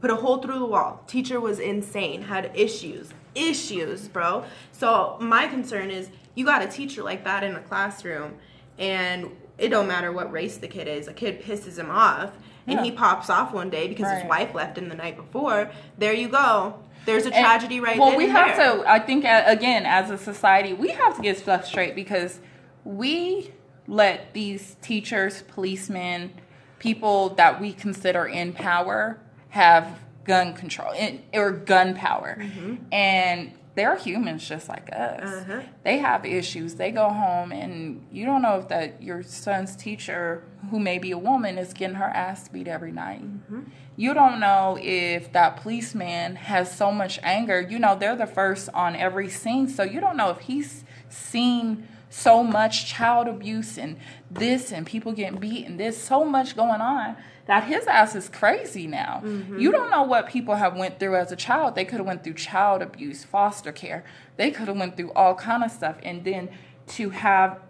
Put 0.00 0.10
a 0.10 0.16
hole 0.16 0.38
through 0.38 0.58
the 0.58 0.66
wall. 0.66 1.02
Teacher 1.06 1.40
was 1.40 1.58
insane. 1.58 2.22
Had 2.22 2.50
issues. 2.54 3.10
Issues, 3.34 4.08
bro. 4.08 4.44
So 4.72 5.16
my 5.20 5.46
concern 5.46 5.90
is 5.90 6.10
you 6.34 6.44
got 6.44 6.62
a 6.62 6.68
teacher 6.68 7.02
like 7.02 7.24
that 7.24 7.42
in 7.42 7.54
a 7.54 7.60
classroom 7.60 8.34
and 8.78 9.30
it 9.56 9.68
don't 9.68 9.86
matter 9.86 10.12
what 10.12 10.30
race 10.32 10.58
the 10.58 10.68
kid 10.68 10.88
is. 10.88 11.08
A 11.08 11.12
kid 11.12 11.42
pisses 11.42 11.78
him 11.78 11.90
off 11.90 12.32
and 12.66 12.78
yeah. 12.78 12.84
he 12.84 12.92
pops 12.92 13.30
off 13.30 13.52
one 13.52 13.70
day 13.70 13.88
because 13.88 14.06
right. 14.06 14.22
his 14.22 14.28
wife 14.28 14.54
left 14.54 14.78
him 14.78 14.88
the 14.88 14.94
night 14.94 15.16
before. 15.16 15.70
There 15.98 16.12
you 16.12 16.28
go. 16.28 16.80
There's 17.06 17.26
a 17.26 17.30
tragedy 17.30 17.76
and, 17.76 17.84
right 17.84 17.98
well, 17.98 18.16
we 18.16 18.28
have 18.28 18.56
there. 18.56 18.78
to. 18.78 18.90
I 18.90 18.98
think 18.98 19.24
again, 19.24 19.84
as 19.84 20.10
a 20.10 20.16
society, 20.16 20.72
we 20.72 20.88
have 20.90 21.16
to 21.16 21.22
get 21.22 21.38
stuff 21.38 21.66
straight 21.66 21.94
because 21.94 22.40
we 22.84 23.52
let 23.86 24.32
these 24.32 24.76
teachers, 24.80 25.42
policemen, 25.42 26.32
people 26.78 27.30
that 27.30 27.60
we 27.60 27.72
consider 27.72 28.26
in 28.26 28.52
power 28.52 29.18
have 29.50 29.98
gun 30.24 30.54
control 30.54 30.92
in, 30.92 31.22
or 31.34 31.50
gun 31.50 31.94
power, 31.94 32.38
mm-hmm. 32.40 32.76
and 32.90 33.52
they're 33.74 33.96
humans 33.96 34.46
just 34.46 34.68
like 34.68 34.88
us. 34.92 35.28
Uh-huh. 35.28 35.60
They 35.82 35.98
have 35.98 36.24
issues. 36.24 36.74
They 36.74 36.90
go 36.90 37.08
home, 37.08 37.52
and 37.52 38.06
you 38.12 38.24
don't 38.24 38.42
know 38.42 38.58
if 38.58 38.68
that 38.68 39.02
your 39.02 39.22
son's 39.22 39.74
teacher, 39.74 40.44
who 40.70 40.78
may 40.78 40.98
be 40.98 41.10
a 41.10 41.18
woman, 41.18 41.58
is 41.58 41.72
getting 41.72 41.96
her 41.96 42.04
ass 42.04 42.48
beat 42.48 42.68
every 42.68 42.92
night. 42.92 43.22
Mm-hmm. 43.22 43.62
You 43.96 44.14
don't 44.14 44.40
know 44.40 44.78
if 44.80 45.32
that 45.32 45.56
policeman 45.56 46.36
has 46.36 46.76
so 46.76 46.92
much 46.92 47.18
anger. 47.22 47.60
You 47.60 47.78
know, 47.78 47.96
they're 47.96 48.16
the 48.16 48.26
first 48.26 48.68
on 48.74 48.94
every 48.96 49.28
scene, 49.28 49.68
so 49.68 49.82
you 49.82 50.00
don't 50.00 50.16
know 50.16 50.30
if 50.30 50.40
he's 50.40 50.84
seen 51.08 51.88
so 52.10 52.44
much 52.44 52.86
child 52.86 53.26
abuse 53.26 53.76
and 53.76 53.98
this 54.30 54.70
and 54.70 54.86
people 54.86 55.10
getting 55.10 55.40
beat 55.40 55.66
and 55.66 55.80
there's 55.80 55.96
so 55.96 56.24
much 56.24 56.54
going 56.54 56.80
on 56.80 57.16
that 57.46 57.64
his 57.64 57.86
ass 57.86 58.14
is 58.14 58.28
crazy 58.28 58.86
now. 58.86 59.22
Mm-hmm. 59.24 59.58
You 59.58 59.70
don't 59.70 59.90
know 59.90 60.02
what 60.02 60.28
people 60.28 60.54
have 60.54 60.76
went 60.76 60.98
through 60.98 61.16
as 61.16 61.30
a 61.30 61.36
child. 61.36 61.74
They 61.74 61.84
could 61.84 61.98
have 61.98 62.06
went 62.06 62.24
through 62.24 62.34
child 62.34 62.80
abuse, 62.80 63.24
foster 63.24 63.72
care. 63.72 64.04
They 64.36 64.50
could 64.50 64.68
have 64.68 64.78
went 64.78 64.96
through 64.96 65.12
all 65.12 65.34
kind 65.34 65.62
of 65.62 65.70
stuff, 65.70 65.96
and 66.02 66.24
then 66.24 66.48
to 66.88 67.10
have 67.10 67.60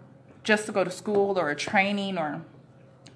just 0.43 0.65
to 0.67 0.71
go 0.71 0.83
to 0.83 0.91
school 0.91 1.37
or 1.37 1.49
a 1.49 1.55
training 1.55 2.17
or 2.17 2.41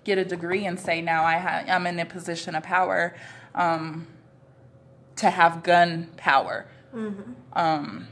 get 0.03 0.17
a 0.17 0.25
degree 0.25 0.65
and 0.65 0.79
say 0.79 1.01
now 1.01 1.23
I 1.23 1.37
ha- 1.37 1.63
I'm 1.67 1.85
in 1.87 1.99
a 1.99 2.05
position 2.05 2.55
of 2.55 2.63
power 2.63 3.15
um, 3.55 4.07
to 5.17 5.29
have 5.29 5.63
gun 5.63 6.09
power. 6.17 6.67
Mm-hmm. 6.93 7.33
Um, 7.53 8.07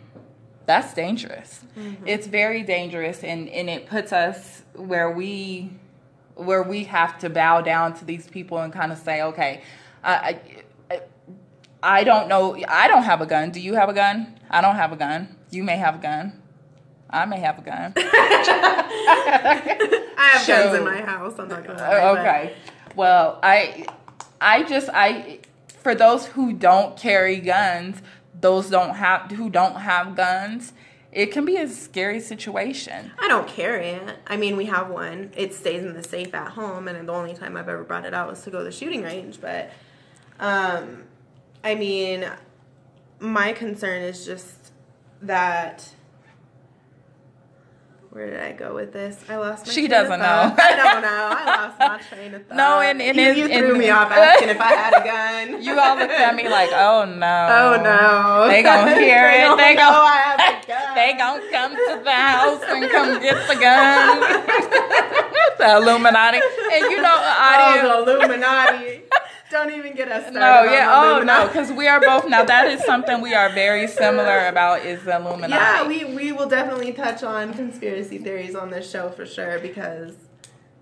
that's 0.66 0.94
dangerous. 0.94 1.64
Mm-hmm. 1.78 2.08
It's 2.08 2.28
very 2.28 2.62
dangerous, 2.62 3.24
and, 3.24 3.50
and 3.50 3.70
it 3.70 3.88
puts 3.88 4.12
us 4.12 4.64
where 4.74 5.10
we 5.10 5.72
where 6.38 6.64
we 6.64 6.86
have 6.86 7.18
to 7.20 7.30
bow 7.30 7.62
down 7.62 7.94
to 7.96 8.06
these 8.06 8.28
people 8.28 8.58
and 8.60 8.72
kind 8.72 8.92
of 8.92 8.98
say, 8.98 9.22
okay, 9.22 9.62
I, 10.04 10.40
I, 10.90 11.02
I 11.82 12.04
don't 12.04 12.28
know. 12.28 12.58
I 12.68 12.88
don't 12.88 13.04
have 13.04 13.22
a 13.22 13.26
gun. 13.26 13.52
Do 13.52 13.60
you 13.60 13.76
have 13.76 13.90
a 13.90 13.94
gun? 13.94 14.40
I 14.50 14.62
don't 14.62 14.76
have 14.76 14.92
a 14.92 14.96
gun. 14.96 15.36
You 15.52 15.64
may 15.64 15.78
have 15.78 15.96
a 15.96 16.00
gun. 16.00 16.42
I 17.10 17.26
may 17.26 17.40
have 17.40 17.60
a 17.60 17.62
gun. 17.62 17.94
I 20.18 20.30
have 20.34 20.42
so, 20.42 20.54
guns 20.54 20.78
in 20.78 20.86
my 20.86 21.02
house. 21.02 21.36
I'm 21.40 21.48
not 21.48 21.66
gonna 21.66 21.80
lie. 21.80 22.20
Okay. 22.20 22.56
But. 22.88 22.98
Well, 22.98 23.40
I, 23.44 23.86
I 24.42 24.64
just 24.64 24.90
I, 24.94 25.40
for 25.68 25.96
those 25.96 26.26
who 26.28 26.54
don't 26.54 26.98
carry 26.98 27.38
guns, 27.38 28.02
those 28.40 28.70
don't 28.70 28.96
have 28.96 29.32
who 29.32 29.50
don't 29.50 29.76
have 29.76 30.16
guns 30.16 30.74
it 31.12 31.32
can 31.32 31.46
be 31.46 31.58
a 31.58 31.68
scary 31.68 32.20
situation. 32.20 33.12
I 33.18 33.28
don't 33.28 33.48
carry 33.48 33.90
it. 33.90 34.18
I 34.28 34.38
mean, 34.38 34.58
we 34.58 34.66
have 34.66 34.90
one. 34.90 35.32
It 35.36 35.54
stays 35.54 35.84
in 35.84 35.94
the 35.94 36.04
safe 36.04 36.34
at 36.34 36.50
home, 36.50 36.88
and 36.88 37.08
the 37.08 37.14
only 37.14 37.34
time 37.34 37.56
I've 37.56 37.70
ever 37.70 37.84
brought 37.84 38.06
it 38.06 38.14
out 38.14 38.30
was 38.30 38.42
to 38.44 38.52
go 38.52 38.60
to 38.60 38.64
the 38.66 38.72
shooting 38.72 39.04
range. 39.04 39.40
But, 39.40 39.72
um, 40.40 41.04
I 41.64 41.76
mean, 41.76 42.30
my 43.20 43.54
concern 43.54 44.02
is 44.02 44.26
just 44.26 44.72
that 45.22 45.90
where 48.18 48.32
did 48.32 48.40
I 48.40 48.52
go 48.52 48.74
with 48.74 48.94
this? 48.94 49.16
I 49.30 49.38
lost 49.38 49.68
my 49.68 49.74
She 49.74 49.88
doesn't 49.88 50.20
know. 50.20 50.56
I 50.58 50.76
don't 50.76 51.04
know. 51.04 51.30
I 51.38 51.46
lost 51.70 51.80
my 51.80 52.02
train 52.10 52.34
of 52.34 52.48
thought. 52.48 52.58
No, 52.58 52.82
and, 52.82 53.00
and 53.00 53.16
you, 53.16 53.46
you 53.46 53.48
threw 53.48 53.78
me 53.78 53.92
off 53.92 54.10
asking 54.12 54.50
if 54.50 54.60
I 54.60 54.74
had 54.74 54.94
a 54.98 55.04
gun. 55.06 55.62
You 55.62 55.80
all 55.80 55.96
looked 55.96 56.12
at 56.12 56.34
me 56.36 56.50
like, 56.50 56.72
oh 56.74 57.06
no. 57.06 57.78
Oh 57.78 57.78
no. 57.78 58.48
They 58.50 58.64
gonna 58.64 58.96
hear 58.96 59.22
they 59.22 59.46
it. 59.46 59.58
They 59.58 59.76
gonna 59.76 60.02
I 60.02 60.18
have 60.34 60.42
a 60.42 60.66
gun. 60.66 60.96
They 60.98 61.14
gonna 61.14 61.52
come 61.52 61.72
to 61.78 62.02
the 62.04 62.12
house 62.12 62.64
and 62.66 62.90
come 62.90 63.22
get 63.22 63.38
the 63.48 63.56
gun. 63.62 64.20
the 65.62 65.78
Illuminati. 65.78 66.42
And 66.74 66.90
you 66.90 66.98
know, 66.98 67.22
the 67.22 67.36
audience. 67.38 67.86
Oh, 67.86 68.04
the 68.04 68.18
Illuminati. 68.18 69.04
Don't 69.50 69.72
even 69.72 69.96
get 69.96 70.12
us 70.12 70.24
started. 70.24 70.40
No, 70.40 70.74
yeah, 70.74 70.92
oh 70.94 71.24
no, 71.24 71.48
because 71.48 71.72
we 71.72 71.88
are 71.88 72.02
both 72.02 72.28
now. 72.28 72.44
That 72.44 72.68
is 72.68 72.84
something 72.84 73.22
we 73.22 73.34
are 73.34 73.50
very 73.54 73.88
similar 73.88 74.48
about 74.48 74.86
is 74.86 75.04
the 75.04 75.16
Illuminati. 75.16 75.54
Yeah, 75.54 75.88
we 75.88 76.04
we 76.04 76.32
will 76.34 76.50
definitely 76.50 76.92
touch 76.92 77.24
on 77.24 77.54
conspiracy 77.54 78.18
theories 78.18 78.56
on 78.56 78.72
this 78.72 78.90
show 78.90 79.10
for 79.10 79.26
sure 79.26 79.60
because 79.60 80.16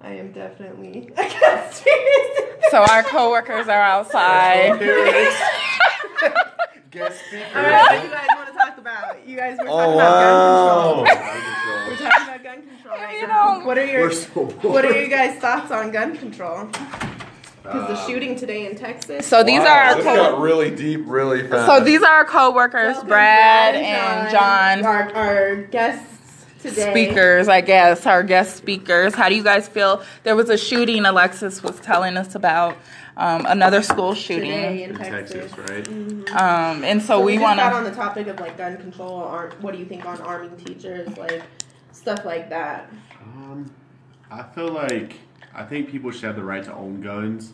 I 0.01 0.13
am 0.13 0.31
definitely 0.31 1.10
a 1.17 1.29
conspiracy. 1.29 2.41
So 2.72 2.84
our 2.89 3.03
coworkers 3.03 3.67
are 3.67 3.81
outside. 3.81 4.79
Guest 6.89 7.25
speaker. 7.27 7.45
All 7.55 7.62
right, 7.62 7.91
what 7.91 8.03
you 8.03 8.10
guys 8.10 8.27
want 8.36 8.48
to 8.48 8.53
talk 8.53 8.77
about? 8.79 9.27
You 9.27 9.38
guys 9.38 9.57
were 9.60 9.65
talking 9.65 9.93
oh, 9.93 9.98
wow. 9.98 11.03
about 11.03 11.05
gun 11.05 11.41
control. 11.41 11.88
We're 11.88 11.98
talking 11.98 12.24
about 12.24 12.43
gun 12.43 12.67
control 12.67 12.98
right 12.98 13.22
you. 13.22 13.27
Know, 13.27 13.62
what 13.63 13.77
are 13.77 13.86
your 13.86 14.12
so 14.12 14.45
What 14.45 14.86
are 14.86 15.00
your 15.00 15.10
guys' 15.10 15.39
thoughts 15.39 15.69
on 15.69 15.91
gun 15.91 16.17
control? 16.17 16.69
Because 17.65 17.88
the 17.88 18.07
shooting 18.07 18.36
today 18.36 18.65
in 18.65 18.75
Texas. 18.75 19.25
So 19.25 19.43
these 19.43 19.60
wow, 19.60 19.67
are 19.67 19.81
our 19.81 19.95
this 19.95 20.03
co- 20.05 20.15
got 20.15 20.39
really 20.39 20.72
deep, 20.72 21.01
really 21.05 21.48
fast. 21.48 21.65
So 21.67 21.84
these 21.84 22.01
are 22.01 22.12
our 22.12 22.25
co-workers, 22.25 22.95
Brad, 23.03 23.07
Brad 23.07 23.75
and 23.75 24.31
John. 24.31 24.84
John. 24.84 24.86
Our, 24.86 25.15
our 25.15 25.55
guests 25.63 26.45
today. 26.62 26.91
Speakers, 26.91 27.48
I 27.48 27.62
guess, 27.62 28.05
our 28.05 28.24
guest 28.24 28.55
speakers. 28.57 29.13
How 29.13 29.29
do 29.29 29.36
you 29.36 29.43
guys 29.43 29.67
feel? 29.67 30.03
There 30.24 30.36
was 30.36 30.50
a 30.50 30.57
shooting 30.57 31.05
Alexis 31.05 31.63
was 31.63 31.79
telling 31.79 32.17
us 32.17 32.36
about. 32.36 32.77
Um, 33.17 33.45
another 33.45 33.81
school 33.81 34.13
shooting 34.13 34.51
today 34.51 34.84
in 34.84 34.93
Texas, 34.93 35.50
Texas 35.50 35.57
right? 35.57 35.86
Mm-hmm. 35.86 36.36
Um, 36.36 36.84
and 36.84 37.01
so, 37.01 37.19
so 37.19 37.22
we, 37.22 37.38
we 37.38 37.43
want 37.43 37.62
to. 37.62 37.65
on 37.65 37.86
the 37.86 37.91
topic 37.91 38.27
of 38.27 38.41
like 38.41 38.57
gun 38.57 38.75
control. 38.75 39.10
Or 39.10 39.53
what 39.62 39.72
do 39.72 39.77
you 39.77 39.86
think 39.86 40.05
on 40.05 40.19
arming 40.19 40.57
teachers, 40.57 41.17
like 41.17 41.41
stuff 41.93 42.25
like 42.25 42.50
that? 42.50 42.91
Um, 43.22 43.72
I 44.29 44.43
feel 44.43 44.67
like 44.67 45.15
I 45.56 45.64
think 45.64 45.90
people 45.90 46.12
should 46.12 46.24
have 46.24 46.36
the 46.36 46.44
right 46.44 46.64
to 46.64 46.74
own 46.74 47.02
guns, 47.02 47.54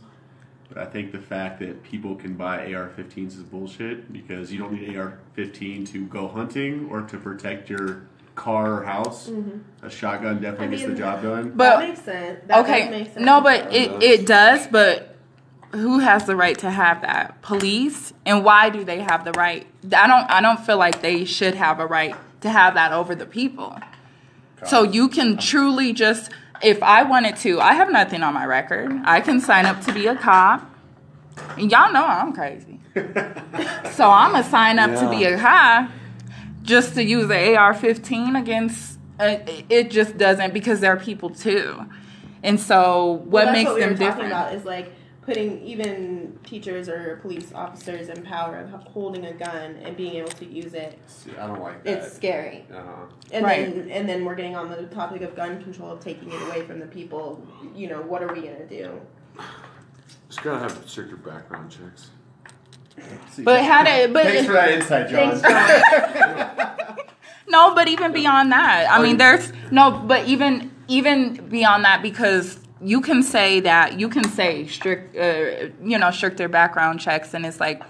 but 0.68 0.78
I 0.78 0.86
think 0.86 1.12
the 1.12 1.20
fact 1.20 1.60
that 1.60 1.84
people 1.84 2.16
can 2.16 2.34
buy 2.34 2.74
AR-15s 2.74 3.28
is 3.28 3.44
bullshit 3.44 4.12
because 4.12 4.52
you 4.52 4.60
don't 4.60 4.74
need 4.74 4.90
an 4.90 4.98
AR-15 4.98 5.88
to 5.92 6.06
go 6.08 6.28
hunting 6.28 6.90
or 6.90 7.02
to 7.02 7.18
protect 7.18 7.70
your 7.70 8.04
car 8.36 8.80
or 8.80 8.84
house. 8.84 9.30
Mm-hmm. 9.30 9.86
A 9.86 9.90
shotgun 9.90 10.42
definitely 10.42 10.66
I 10.66 10.70
mean, 10.70 10.80
gets 10.80 10.92
the 10.92 10.98
job 10.98 11.22
done. 11.22 11.52
But 11.52 11.80
that 11.80 11.90
makes 11.90 12.02
sense. 12.02 12.40
That 12.48 12.66
okay, 12.66 12.90
make 12.90 13.14
sense. 13.14 13.26
no, 13.26 13.42
but 13.42 13.74
it, 13.74 14.02
it 14.02 14.26
does. 14.26 14.68
But 14.68 15.16
who 15.74 16.00
has 16.00 16.26
the 16.26 16.36
right 16.36 16.58
to 16.60 16.72
have 16.72 17.02
that? 17.02 17.42
Police, 17.42 18.14
and 18.26 18.44
why 18.44 18.70
do 18.70 18.84
they 18.84 19.02
have 19.02 19.26
the 19.26 19.32
right? 19.34 19.68
I 19.84 20.08
don't. 20.08 20.30
I 20.30 20.42
don't 20.42 20.60
feel 20.60 20.78
like 20.78 21.02
they 21.02 21.26
should 21.26 21.56
have 21.56 21.80
a 21.80 21.86
right 21.86 22.16
to 22.42 22.50
have 22.50 22.74
that 22.74 22.94
over 22.94 23.14
the 23.14 23.26
people. 23.26 23.78
So 24.66 24.84
you 24.84 25.10
can 25.10 25.38
truly 25.38 25.92
just 25.92 26.32
if 26.64 26.82
I 26.84 27.04
wanted 27.04 27.36
to, 27.38 27.60
I 27.60 27.74
have 27.74 27.92
nothing 27.92 28.24
on 28.24 28.34
my 28.34 28.46
record. 28.46 28.92
I 29.06 29.22
can 29.22 29.40
sign 29.40 29.66
up 29.66 29.82
to 29.82 29.94
be 29.94 30.08
a 30.08 30.16
cop. 30.16 30.68
And 31.58 31.72
y'all 31.72 31.92
know 31.92 32.06
I'm 32.06 32.34
crazy. 32.34 32.80
so 32.96 34.10
I'm 34.10 34.32
going 34.32 34.44
to 34.44 34.50
sign 34.50 34.80
up 34.80 34.92
yeah. 34.92 35.02
to 35.02 35.10
be 35.10 35.24
a 35.24 35.38
cop 35.40 35.92
just 36.64 36.94
to 36.96 37.04
use 37.04 37.28
the 37.28 37.56
AR 37.56 37.74
15 37.74 38.36
against. 38.36 39.00
Uh, 39.20 39.38
it 39.70 39.92
just 39.92 40.18
doesn't 40.18 40.54
because 40.54 40.80
there 40.80 40.92
are 40.92 41.00
people 41.00 41.30
too. 41.30 41.86
And 42.44 42.60
so 42.60 43.24
what 43.26 43.46
well, 43.46 43.54
makes 43.54 43.70
what 43.70 43.76
we 43.76 43.82
them 43.82 43.96
different? 43.96 44.28
About 44.28 44.54
is 44.56 44.66
like 44.66 44.92
putting 45.22 45.62
even 45.62 46.38
teachers 46.44 46.90
or 46.90 47.18
police 47.22 47.54
officers 47.54 48.10
in 48.10 48.24
power 48.24 48.58
of 48.58 48.72
holding 48.88 49.26
a 49.26 49.34
gun 49.34 49.76
and 49.84 49.96
being 49.96 50.16
able 50.16 50.30
to 50.32 50.46
use 50.46 50.74
it. 50.74 50.98
See, 51.08 51.32
I 51.38 51.46
don't 51.48 51.62
like 51.62 51.84
that. 51.84 51.98
It's 52.00 52.14
scary. 52.16 52.66
uh-huh. 52.74 53.06
And 53.32 53.46
Right. 53.46 53.76
then 53.76 53.90
and 53.92 54.10
then 54.10 54.26
we're 54.26 54.36
getting 54.36 54.56
on 54.56 54.70
the 54.70 54.84
topic 54.88 55.22
of 55.22 55.36
gun 55.36 55.62
control, 55.62 55.92
of 55.92 56.00
taking 56.00 56.32
it 56.32 56.42
away 56.48 56.64
from 56.66 56.80
the 56.80 56.88
people. 56.88 57.46
You 57.76 57.88
know, 57.90 58.02
what 58.02 58.24
are 58.24 58.34
we 58.34 58.42
gonna 58.42 58.66
do? 58.66 59.00
Just 60.28 60.42
gotta 60.44 60.60
have 60.60 60.90
stricter 60.90 61.18
background 61.18 61.70
checks. 61.72 62.10
See, 63.32 63.44
But 63.44 63.64
how 63.64 63.84
to? 63.84 64.10
But 64.12 64.24
Thanks 64.26 64.46
for 64.48 64.54
that 64.54 64.72
insight, 64.72 65.10
John. 65.10 65.36
Thanks, 65.38 66.18
John. 66.20 66.98
No, 67.48 67.76
but 67.76 67.90
even 67.90 68.14
beyond 68.14 68.50
that, 68.54 68.88
I 68.90 69.02
mean, 69.04 69.18
there's 69.18 69.52
no, 69.72 69.92
but 69.92 70.26
even 70.26 70.72
even 70.88 71.34
beyond 71.50 71.84
that, 71.84 72.02
because 72.02 72.58
you 72.84 73.02
can 73.02 73.22
say 73.24 73.60
that 73.62 74.00
you 74.00 74.10
can 74.10 74.24
say 74.24 74.66
strict, 74.68 75.16
uh, 75.16 75.70
you 75.84 75.98
know, 75.98 76.12
stricter 76.12 76.48
background 76.48 77.00
checks, 77.00 77.34
and 77.34 77.46
it's 77.46 77.60
like 77.60 77.82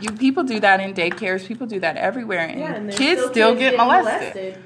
you 0.00 0.10
people 0.12 0.44
do 0.44 0.60
that 0.60 0.80
in 0.80 0.94
daycares, 0.94 1.46
people 1.46 1.66
do 1.66 1.80
that 1.80 1.96
everywhere, 1.96 2.40
and, 2.46 2.60
yeah, 2.60 2.74
and 2.74 2.90
kids 2.92 3.20
still, 3.22 3.50
kids 3.54 3.58
get 3.60 3.70
getting 3.72 3.78
molested. 3.78 4.58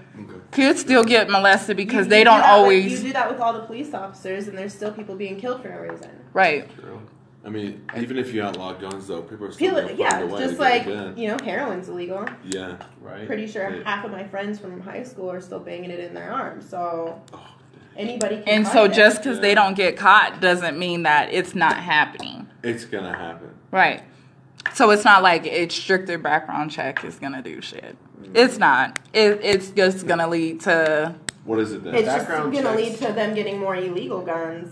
Kids 0.51 0.81
still 0.81 1.05
get 1.05 1.31
molested 1.31 1.77
because 1.79 2.05
You- 2.07 2.11
they 2.11 2.25
don't 2.25 2.37
do 2.39 2.43
that 2.43 2.53
with- 2.53 2.61
always 2.61 2.93
you 3.03 3.07
do 3.09 3.13
that 3.15 3.31
with 3.31 3.41
all 3.41 3.55
the 3.55 3.61
police 3.61 3.95
officers, 3.95 4.49
and 4.49 4.59
there's 4.59 4.75
still 4.75 4.93
people 4.93 5.15
being 5.15 5.37
killed 5.41 5.63
for 5.63 5.69
no 5.69 5.79
reason. 5.79 6.11
right. 6.33 6.69
True. 6.79 7.01
I 7.45 7.49
mean, 7.49 7.85
even 7.97 8.19
if 8.19 8.33
you 8.33 8.41
outlaw 8.45 8.73
guns, 8.75 9.09
though, 9.09 9.23
people 9.23 9.47
are 9.49 9.51
still 9.51 9.71
People, 9.75 9.83
gonna 9.83 9.95
yeah, 9.95 10.11
find 10.11 10.23
a 10.23 10.27
way 10.35 10.41
just 10.43 10.55
to 10.55 10.61
like 10.61 10.87
you 11.19 11.27
know, 11.27 11.37
heroin's 11.43 11.89
illegal. 11.89 12.25
Yeah. 12.45 12.77
right? 13.01 13.27
Pretty 13.27 13.49
sure 13.49 13.69
Yeah. 13.69 13.83
half 13.85 14.05
of 14.05 14.13
my 14.13 14.23
friends 14.23 14.61
from 14.61 14.81
high 14.81 15.03
school 15.03 15.29
are 15.29 15.41
still 15.41 15.59
banging 15.59 15.91
it 15.91 15.99
in 15.99 16.15
their 16.15 16.31
arms. 16.33 16.69
So 16.69 17.21
Oh, 17.35 17.41
anybody 17.97 18.37
can. 18.37 18.49
And 18.49 18.67
so 18.67 18.85
it. 18.85 18.93
just 18.93 19.19
because 19.23 19.37
Yeah. 19.39 19.43
they 19.43 19.55
don't 19.55 19.75
get 19.77 19.97
caught 19.97 20.41
doesn't 20.41 20.79
mean 20.79 21.03
that 21.05 21.33
it's 21.33 21.55
not 21.55 21.77
happening, 21.77 22.49
it's 22.63 22.85
gonna 22.85 23.17
happen. 23.17 23.51
right? 23.71 24.03
So 24.75 24.91
it's 24.91 25.05
not 25.05 25.23
like 25.23 25.45
it's 25.47 25.75
stricter 25.75 26.19
background 26.19 26.71
check 26.71 27.05
is 27.05 27.17
gonna 27.19 27.43
do 27.43 27.61
shit. 27.61 27.97
It's 28.35 28.59
not. 28.59 28.99
It, 29.13 29.41
it's 29.43 29.71
just 29.71 30.07
gonna 30.07 30.29
lead 30.29 30.61
to 30.63 31.15
What 31.45 31.59
is 31.59 31.73
it 31.73 31.83
then? 31.85 31.95
it's 31.95 32.05
just 32.07 32.29
background 32.29 32.53
going 32.53 32.65
to 32.65 32.73
lead 32.75 32.97
to 32.99 33.13
them 33.13 33.35
getting 33.35 33.59
more 33.59 33.75
illegal 33.75 34.23
guns. 34.23 34.69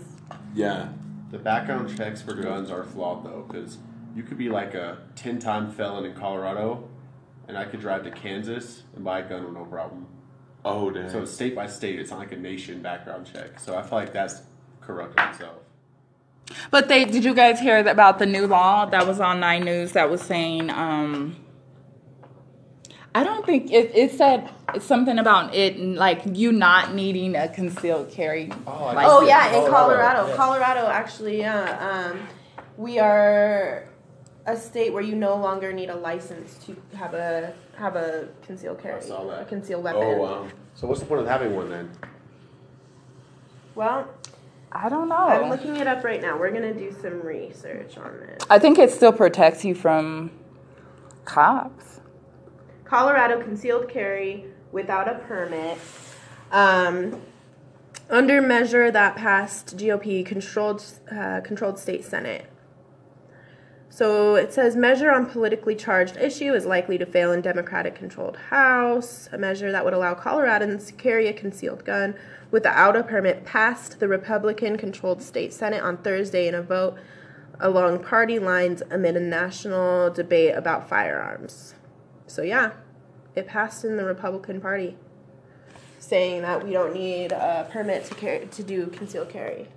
yeah. 0.55 0.87
The 1.31 1.37
background 1.37 1.95
checks 1.97 2.21
for 2.21 2.33
guns 2.33 2.69
are 2.71 2.83
flawed 2.83 3.25
though, 3.25 3.45
because 3.47 3.77
you 4.15 4.23
could 4.23 4.37
be 4.37 4.49
like 4.49 4.73
a 4.73 4.97
ten-time 5.15 5.71
felon 5.71 6.03
in 6.05 6.13
Colorado, 6.13 6.89
and 7.47 7.57
I 7.57 7.63
could 7.65 7.79
drive 7.81 8.03
to 8.03 8.11
Kansas 8.11 8.83
and 8.95 9.03
buy 9.03 9.19
a 9.19 9.23
gun 9.29 9.43
with 9.45 9.53
no 9.53 9.63
problem. 9.65 10.07
Oh 10.63 10.91
damn. 10.91 11.09
So 11.09 11.25
state 11.25 11.55
by 11.55 11.67
state. 11.67 11.99
It's 11.99 12.11
not 12.11 12.19
like 12.19 12.31
a 12.31 12.37
nation 12.37 12.81
background 12.81 13.29
check. 13.31 13.59
So 13.59 13.75
I 13.75 13.81
feel 13.81 13.97
like 13.97 14.13
that's 14.13 14.41
corrupting 14.81 15.23
itself. 15.25 15.57
But 16.69 16.87
they 16.87 17.05
did 17.05 17.23
you 17.23 17.33
guys 17.33 17.59
hear 17.59 17.77
about 17.87 18.19
the 18.19 18.25
new 18.25 18.47
law 18.47 18.85
that 18.85 19.07
was 19.07 19.19
on 19.19 19.39
Nine 19.39 19.63
News 19.63 19.93
that 19.93 20.09
was 20.09 20.21
saying 20.21 20.69
um 20.69 21.35
I 23.13 23.23
don't 23.23 23.45
think 23.45 23.71
it, 23.71 23.91
it 23.93 24.11
said 24.11 24.49
something 24.79 25.19
about 25.19 25.53
it 25.53 25.77
like 25.79 26.21
you 26.25 26.51
not 26.51 26.93
needing 26.93 27.35
a 27.35 27.49
concealed 27.49 28.09
carry. 28.09 28.49
Oh, 28.65 28.85
I. 28.85 29.05
Oh 29.05 29.21
yeah, 29.25 29.47
in 29.47 29.69
Colorado, 29.69 29.71
Colorado. 29.71 30.27
yeah. 30.29 30.35
Colorado 30.35 30.87
actually, 30.87 31.39
yeah. 31.39 32.11
Um, 32.13 32.27
we 32.77 32.99
are 32.99 33.90
a 34.45 34.57
state 34.57 34.91
where 34.91 35.03
you 35.03 35.15
no 35.15 35.35
longer 35.35 35.71
need 35.71 35.89
a 35.89 35.95
license 35.95 36.57
to 36.65 36.75
have 36.95 37.13
a 37.13 37.53
have 37.77 37.95
a 37.95 38.29
concealed 38.45 38.81
carry, 38.81 39.01
saw 39.01 39.25
that. 39.27 39.41
a 39.41 39.45
concealed 39.45 39.83
weapon. 39.83 40.01
oh 40.03 40.17
wow. 40.17 40.47
So 40.75 40.87
what's 40.87 40.99
the 40.99 41.05
point 41.05 41.21
of 41.21 41.27
having 41.27 41.55
one 41.55 41.69
then? 41.69 41.91
Well, 43.75 44.07
I 44.71 44.89
don't 44.89 45.09
know. 45.09 45.15
I'm 45.15 45.49
looking 45.49 45.77
it 45.77 45.87
up 45.87 46.03
right 46.03 46.21
now. 46.21 46.37
We're 46.37 46.51
gonna 46.51 46.73
do 46.73 46.95
some 47.01 47.21
research 47.21 47.97
on 47.97 48.19
this. 48.19 48.43
I 48.49 48.59
think 48.59 48.79
it 48.79 48.91
still 48.91 49.13
protects 49.13 49.63
you 49.63 49.75
from 49.75 50.31
cops. 51.25 51.99
Colorado 52.85 53.41
concealed 53.41 53.89
carry 53.89 54.45
without 54.71 55.07
a 55.07 55.19
permit. 55.19 55.77
Um, 56.51 57.21
under 58.09 58.41
measure 58.41 58.91
that 58.91 59.15
passed 59.15 59.77
GOP 59.77 60.25
controlled 60.25 60.83
uh, 61.11 61.41
controlled 61.41 61.79
state 61.79 62.03
senate. 62.03 62.50
So 63.93 64.35
it 64.35 64.53
says 64.53 64.77
measure 64.77 65.11
on 65.11 65.25
politically 65.25 65.75
charged 65.75 66.15
issue 66.15 66.53
is 66.53 66.65
likely 66.65 66.97
to 66.97 67.05
fail 67.05 67.33
in 67.33 67.41
Democratic 67.41 67.93
controlled 67.93 68.37
House. 68.37 69.27
A 69.33 69.37
measure 69.37 69.69
that 69.73 69.83
would 69.83 69.93
allow 69.93 70.13
Coloradans 70.13 70.87
to 70.87 70.93
carry 70.93 71.27
a 71.27 71.33
concealed 71.33 71.83
gun 71.83 72.15
without 72.51 72.95
a 72.95 73.03
permit 73.03 73.43
passed 73.43 73.99
the 73.99 74.07
Republican 74.07 74.77
controlled 74.77 75.21
state 75.21 75.51
senate 75.51 75.83
on 75.83 75.97
Thursday 75.97 76.47
in 76.47 76.55
a 76.55 76.61
vote 76.61 76.97
along 77.59 78.01
party 78.01 78.39
lines 78.39 78.81
amid 78.89 79.17
a 79.17 79.19
national 79.19 80.09
debate 80.09 80.55
about 80.55 80.87
firearms. 80.87 81.75
So 82.27 82.43
yeah, 82.43 82.71
it 83.35 83.45
passed 83.45 83.83
in 83.83 83.97
the 83.97 84.05
Republican 84.05 84.61
Party, 84.61 84.95
saying 85.99 86.43
that 86.43 86.63
we 86.63 86.71
don't 86.71 86.93
need 86.93 87.33
a 87.33 87.67
permit 87.69 88.05
to 88.05 88.15
carry 88.15 88.45
to 88.47 88.63
do 88.63 88.87
concealed 88.87 89.29
carry. 89.29 89.67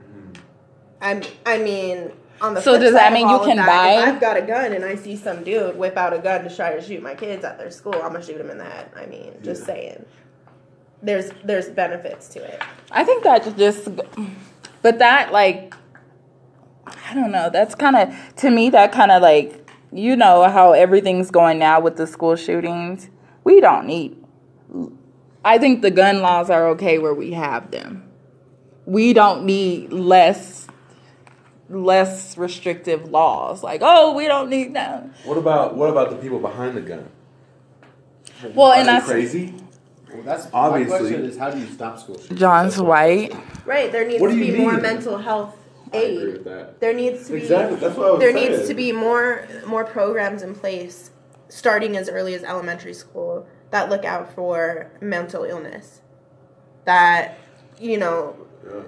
Mm-hmm. 0.00 0.42
I'm. 1.00 1.22
I 1.44 1.58
mean, 1.58 2.12
on 2.40 2.54
the 2.54 2.60
So 2.60 2.72
flip 2.72 2.82
does 2.82 2.92
that 2.92 3.00
side 3.00 3.06
of 3.08 3.12
mean 3.14 3.28
you 3.28 3.38
can 3.44 3.56
that, 3.56 3.66
buy- 3.66 3.92
If 4.02 4.14
I've 4.14 4.20
got 4.20 4.36
a 4.36 4.42
gun 4.42 4.72
and 4.72 4.84
I 4.84 4.94
see 4.94 5.16
some 5.16 5.44
dude 5.44 5.76
whip 5.76 5.96
out 5.96 6.12
a 6.12 6.18
gun 6.18 6.44
to 6.44 6.54
try 6.54 6.74
to 6.74 6.80
shoot 6.82 7.02
my 7.02 7.14
kids 7.14 7.44
at 7.44 7.58
their 7.58 7.70
school, 7.70 7.94
I'm 7.94 8.12
gonna 8.12 8.22
shoot 8.24 8.40
him 8.40 8.50
in 8.50 8.58
the 8.58 8.64
head. 8.64 8.90
I 8.96 9.06
mean, 9.06 9.34
just 9.42 9.64
saying. 9.64 10.04
There's 11.02 11.30
there's 11.44 11.68
benefits 11.68 12.28
to 12.30 12.42
it. 12.42 12.60
I 12.90 13.04
think 13.04 13.22
that 13.22 13.56
just, 13.56 13.88
but 14.82 14.98
that 14.98 15.32
like, 15.32 15.74
I 16.86 17.14
don't 17.14 17.30
know. 17.30 17.50
That's 17.50 17.74
kind 17.74 17.94
of 17.96 18.34
to 18.36 18.50
me 18.50 18.70
that 18.70 18.90
kind 18.92 19.12
of 19.12 19.22
like 19.22 19.70
you 19.92 20.16
know 20.16 20.48
how 20.48 20.72
everything's 20.72 21.30
going 21.30 21.58
now 21.58 21.80
with 21.80 21.96
the 21.96 22.06
school 22.06 22.34
shootings. 22.36 23.10
We 23.44 23.60
don't 23.60 23.86
need. 23.86 24.16
I 25.44 25.58
think 25.58 25.82
the 25.82 25.90
gun 25.90 26.20
laws 26.20 26.50
are 26.50 26.66
okay 26.70 26.98
where 26.98 27.14
we 27.14 27.30
have 27.32 27.70
them. 27.70 28.10
We 28.84 29.12
don't 29.12 29.44
need 29.44 29.92
less 29.92 30.66
less 31.68 32.36
restrictive 32.38 33.10
laws. 33.10 33.62
Like, 33.62 33.80
oh, 33.84 34.14
we 34.14 34.26
don't 34.26 34.48
need 34.48 34.74
that. 34.74 35.06
What 35.24 35.38
about 35.38 35.76
what 35.76 35.90
about 35.90 36.10
the 36.10 36.16
people 36.16 36.38
behind 36.38 36.76
the 36.76 36.80
gun? 36.80 37.08
Well, 38.54 38.68
Are 38.72 38.76
and 38.78 38.88
that's 38.88 39.06
crazy? 39.06 39.54
Well, 40.12 40.22
that's 40.22 40.48
Obviously. 40.52 40.92
My 40.92 40.98
question 40.98 41.24
is, 41.24 41.36
how 41.36 41.50
do 41.50 41.58
you 41.58 41.66
stop 41.66 41.98
school 41.98 42.18
shootings? 42.18 42.40
John's 42.40 42.76
That's 42.76 42.86
white. 42.86 43.34
Right. 43.66 43.92
There 43.92 44.06
needs 44.06 44.20
What 44.20 44.28
to 44.28 44.34
do 44.36 44.42
you 44.44 44.52
be 44.52 44.58
more 44.60 44.78
mental 44.78 45.18
health 45.18 45.54
I 45.92 45.96
agree 45.98 46.26
aid. 46.28 46.32
with 46.34 46.44
that. 46.44 46.80
There 46.80 46.94
needs 46.94 47.26
to 47.26 47.32
be 47.32 47.38
Exactly, 47.42 47.76
that's 47.76 47.96
what 47.96 48.06
I 48.06 48.10
was 48.12 48.20
there 48.20 48.32
saying. 48.32 48.52
needs 48.52 48.68
to 48.68 48.74
be 48.74 48.92
more 48.92 49.46
more 49.66 49.84
programs 49.84 50.42
in 50.42 50.54
place 50.54 51.10
starting 51.48 51.96
as 51.96 52.08
early 52.08 52.34
as 52.34 52.42
elementary 52.44 52.94
school 52.94 53.46
that 53.70 53.90
look 53.90 54.04
out 54.04 54.32
for 54.34 54.90
mental 55.00 55.44
illness. 55.44 56.00
That 56.84 57.38
you 57.78 57.98
know 57.98 58.36
Yeah. 58.64 58.80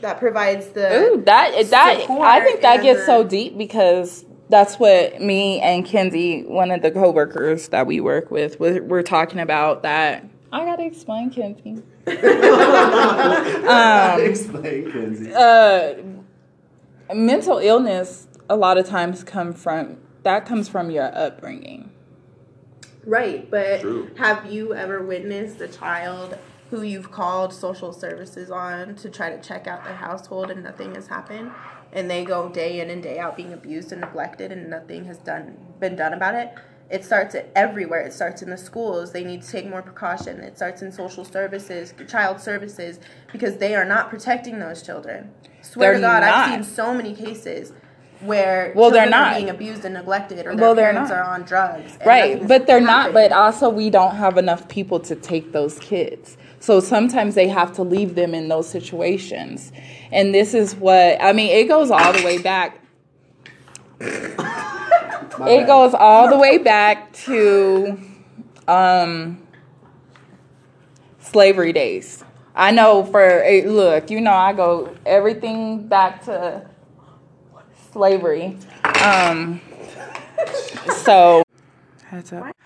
That 0.00 0.18
provides 0.18 0.68
the 0.68 1.02
Ooh, 1.02 1.22
that 1.24 1.52
that 1.70 2.06
I 2.10 2.40
think 2.40 2.60
that 2.62 2.82
gets 2.82 3.00
the- 3.00 3.06
so 3.06 3.24
deep 3.24 3.56
because 3.56 4.24
that's 4.48 4.76
what 4.76 5.20
me 5.20 5.60
and 5.60 5.84
Kenzie, 5.84 6.44
one 6.44 6.70
of 6.70 6.82
the 6.82 6.90
coworkers 6.90 7.68
that 7.68 7.86
we 7.86 8.00
work 8.00 8.30
with, 8.30 8.60
we're, 8.60 8.82
we're 8.82 9.02
talking 9.02 9.40
about. 9.40 9.82
That 9.82 10.24
I 10.52 10.64
gotta 10.64 10.84
explain, 10.84 11.30
Kenzie. 11.30 11.82
Explain, 12.06 12.22
Kenzie. 14.92 15.34
Uh, 15.34 15.94
mental 17.14 17.58
illness 17.58 18.28
a 18.48 18.56
lot 18.56 18.78
of 18.78 18.86
times 18.86 19.24
come 19.24 19.52
from 19.52 19.98
that 20.22 20.46
comes 20.46 20.68
from 20.68 20.90
your 20.90 21.14
upbringing. 21.16 21.90
Right, 23.04 23.48
but 23.50 23.80
True. 23.82 24.10
have 24.18 24.46
you 24.50 24.74
ever 24.74 25.02
witnessed 25.02 25.60
a 25.60 25.68
child 25.68 26.36
who 26.70 26.82
you've 26.82 27.10
called 27.12 27.52
social 27.52 27.92
services 27.92 28.50
on 28.50 28.94
to 28.96 29.08
try 29.08 29.30
to 29.30 29.40
check 29.40 29.66
out 29.66 29.84
their 29.84 29.94
household 29.94 30.50
and 30.50 30.62
nothing 30.64 30.94
has 30.94 31.06
happened? 31.06 31.50
And 31.92 32.10
they 32.10 32.24
go 32.24 32.48
day 32.48 32.80
in 32.80 32.90
and 32.90 33.02
day 33.02 33.18
out 33.18 33.36
being 33.36 33.52
abused 33.52 33.92
and 33.92 34.00
neglected 34.00 34.52
and 34.52 34.68
nothing 34.68 35.04
has 35.04 35.18
done 35.18 35.56
been 35.80 35.96
done 35.96 36.12
about 36.12 36.34
it. 36.34 36.52
It 36.88 37.04
starts 37.04 37.34
everywhere. 37.56 38.02
It 38.02 38.12
starts 38.12 38.42
in 38.42 38.50
the 38.50 38.56
schools. 38.56 39.12
They 39.12 39.24
need 39.24 39.42
to 39.42 39.48
take 39.50 39.68
more 39.68 39.82
precaution. 39.82 40.38
It 40.40 40.56
starts 40.56 40.82
in 40.82 40.92
social 40.92 41.24
services, 41.24 41.92
child 42.08 42.40
services, 42.40 43.00
because 43.32 43.56
they 43.56 43.74
are 43.74 43.84
not 43.84 44.08
protecting 44.08 44.60
those 44.60 44.82
children. 44.82 45.32
Swear 45.62 45.92
They're 45.98 46.00
to 46.00 46.06
God, 46.06 46.22
I've 46.22 46.64
seen 46.64 46.74
so 46.74 46.94
many 46.94 47.12
cases 47.12 47.72
where 48.20 48.72
Well, 48.76 48.90
they're 48.90 49.02
children 49.02 49.14
are 49.20 49.30
not. 49.32 49.36
being 49.36 49.50
abused 49.50 49.84
and 49.84 49.94
neglected, 49.94 50.46
or 50.46 50.54
their 50.54 50.56
Well, 50.56 50.74
they're 50.76 50.92
parents 50.92 51.10
not. 51.10 51.18
are 51.18 51.24
on 51.24 51.42
drugs. 51.42 51.98
Right, 52.06 52.46
but 52.46 52.66
they're 52.68 52.80
not. 52.80 53.12
But 53.12 53.32
also, 53.32 53.68
we 53.68 53.90
don't 53.90 54.14
have 54.14 54.38
enough 54.38 54.68
people 54.68 55.00
to 55.00 55.16
take 55.16 55.52
those 55.52 55.78
kids. 55.80 56.36
So 56.60 56.80
sometimes 56.80 57.34
they 57.34 57.48
have 57.48 57.72
to 57.74 57.82
leave 57.82 58.14
them 58.14 58.34
in 58.34 58.48
those 58.48 58.68
situations. 58.68 59.72
And 60.10 60.34
this 60.34 60.54
is 60.54 60.74
what 60.74 61.22
I 61.22 61.32
mean. 61.32 61.50
It 61.50 61.68
goes 61.68 61.90
all 61.90 62.12
the 62.12 62.24
way 62.24 62.38
back. 62.38 62.80
It 64.00 65.66
goes 65.66 65.94
all 65.94 66.30
the 66.30 66.38
way 66.38 66.58
back 66.58 67.12
to 67.24 68.00
um, 68.66 69.46
slavery 71.20 71.72
days. 71.72 72.24
I 72.54 72.70
know 72.70 73.04
for 73.04 73.20
eh, 73.20 73.64
look, 73.66 74.10
you 74.10 74.20
know, 74.20 74.32
I 74.32 74.54
go 74.54 74.94
everything 75.04 75.86
back 75.86 76.24
to 76.24 76.66
slavery. 77.92 78.56
Um, 79.02 79.60
so, 81.04 81.42
heads 82.04 82.32
up. 82.32 82.56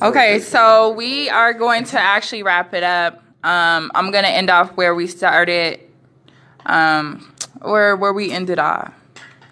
Okay, 0.00 0.38
so 0.40 0.90
we 0.90 1.28
are 1.28 1.52
going 1.52 1.84
to 1.84 2.00
actually 2.00 2.42
wrap 2.42 2.74
it 2.74 2.82
up. 2.82 3.23
Um, 3.44 3.92
I'm 3.94 4.10
gonna 4.10 4.28
end 4.28 4.48
off 4.48 4.70
where 4.70 4.94
we 4.94 5.06
started, 5.06 5.80
um, 6.64 7.30
or 7.60 7.94
where 7.94 8.12
we 8.12 8.32
ended 8.32 8.58
off, 8.58 8.92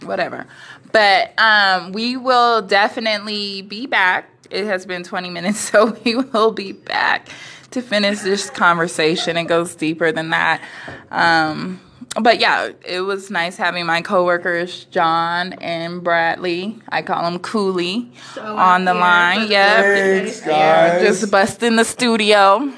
whatever. 0.02 0.46
But 0.92 1.38
um, 1.38 1.92
we 1.92 2.16
will 2.16 2.62
definitely 2.62 3.60
be 3.60 3.86
back. 3.86 4.30
It 4.50 4.64
has 4.64 4.86
been 4.86 5.04
20 5.04 5.28
minutes, 5.28 5.58
so 5.70 5.94
we 6.04 6.16
will 6.16 6.52
be 6.52 6.72
back 6.72 7.28
to 7.72 7.82
finish 7.82 8.20
this 8.20 8.48
conversation. 8.48 9.36
It 9.36 9.44
goes 9.44 9.74
deeper 9.74 10.10
than 10.10 10.30
that. 10.30 10.62
Um, 11.10 11.78
but 12.18 12.40
yeah, 12.40 12.70
it 12.86 13.00
was 13.00 13.30
nice 13.30 13.58
having 13.58 13.84
my 13.84 14.00
coworkers 14.00 14.84
John 14.86 15.52
and 15.54 16.02
Bradley. 16.02 16.78
I 16.88 17.02
call 17.02 17.30
them 17.30 17.40
Cooley 17.40 18.10
So 18.34 18.56
on 18.56 18.86
the 18.86 18.94
line. 18.94 19.50
Yep, 19.50 20.44
yeah, 20.46 20.98
just 21.00 21.30
busting 21.30 21.76
the 21.76 21.84
studio. 21.84 22.72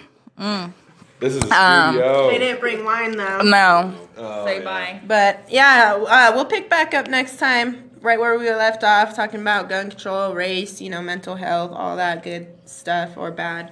This 1.21 1.35
is 1.35 1.45
a 1.45 1.55
Um, 1.55 1.95
studio. 1.95 2.31
They 2.31 2.39
didn't 2.39 2.61
bring 2.61 2.85
wine 2.85 3.17
though. 3.17 3.41
No, 3.43 3.95
Oh, 4.19 4.45
say 4.45 4.59
yeah. 4.59 4.65
bye. 4.65 5.01
But 5.07 5.47
yeah, 5.49 5.95
uh, 6.07 6.33
we'll 6.35 6.45
pick 6.45 6.69
back 6.69 6.93
up 6.95 7.07
next 7.09 7.39
time, 7.39 7.91
right 8.01 8.19
where 8.19 8.39
we 8.39 8.51
left 8.51 8.85
off, 8.85 9.15
talking 9.15 9.41
about 9.41 9.69
gun 9.69 9.91
control, 9.91 10.35
race, 10.35 10.81
you 10.81 10.91
know, 10.91 11.01
mental 11.03 11.37
health, 11.37 11.73
all 11.73 11.97
that 11.97 12.23
good 12.23 12.47
stuff 12.67 13.17
or 13.17 13.31
bad. 13.31 13.71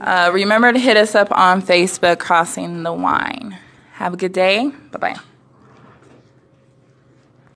Uh, 0.00 0.30
remember 0.32 0.72
to 0.72 0.78
hit 0.78 0.96
us 0.96 1.14
up 1.14 1.28
on 1.30 1.62
Facebook, 1.62 2.18
Crossing 2.18 2.82
the 2.82 2.92
Wine. 2.92 3.58
Have 3.94 4.14
a 4.14 4.16
good 4.16 4.32
day. 4.32 4.70
Bye 4.92 4.98
bye. 4.98 5.16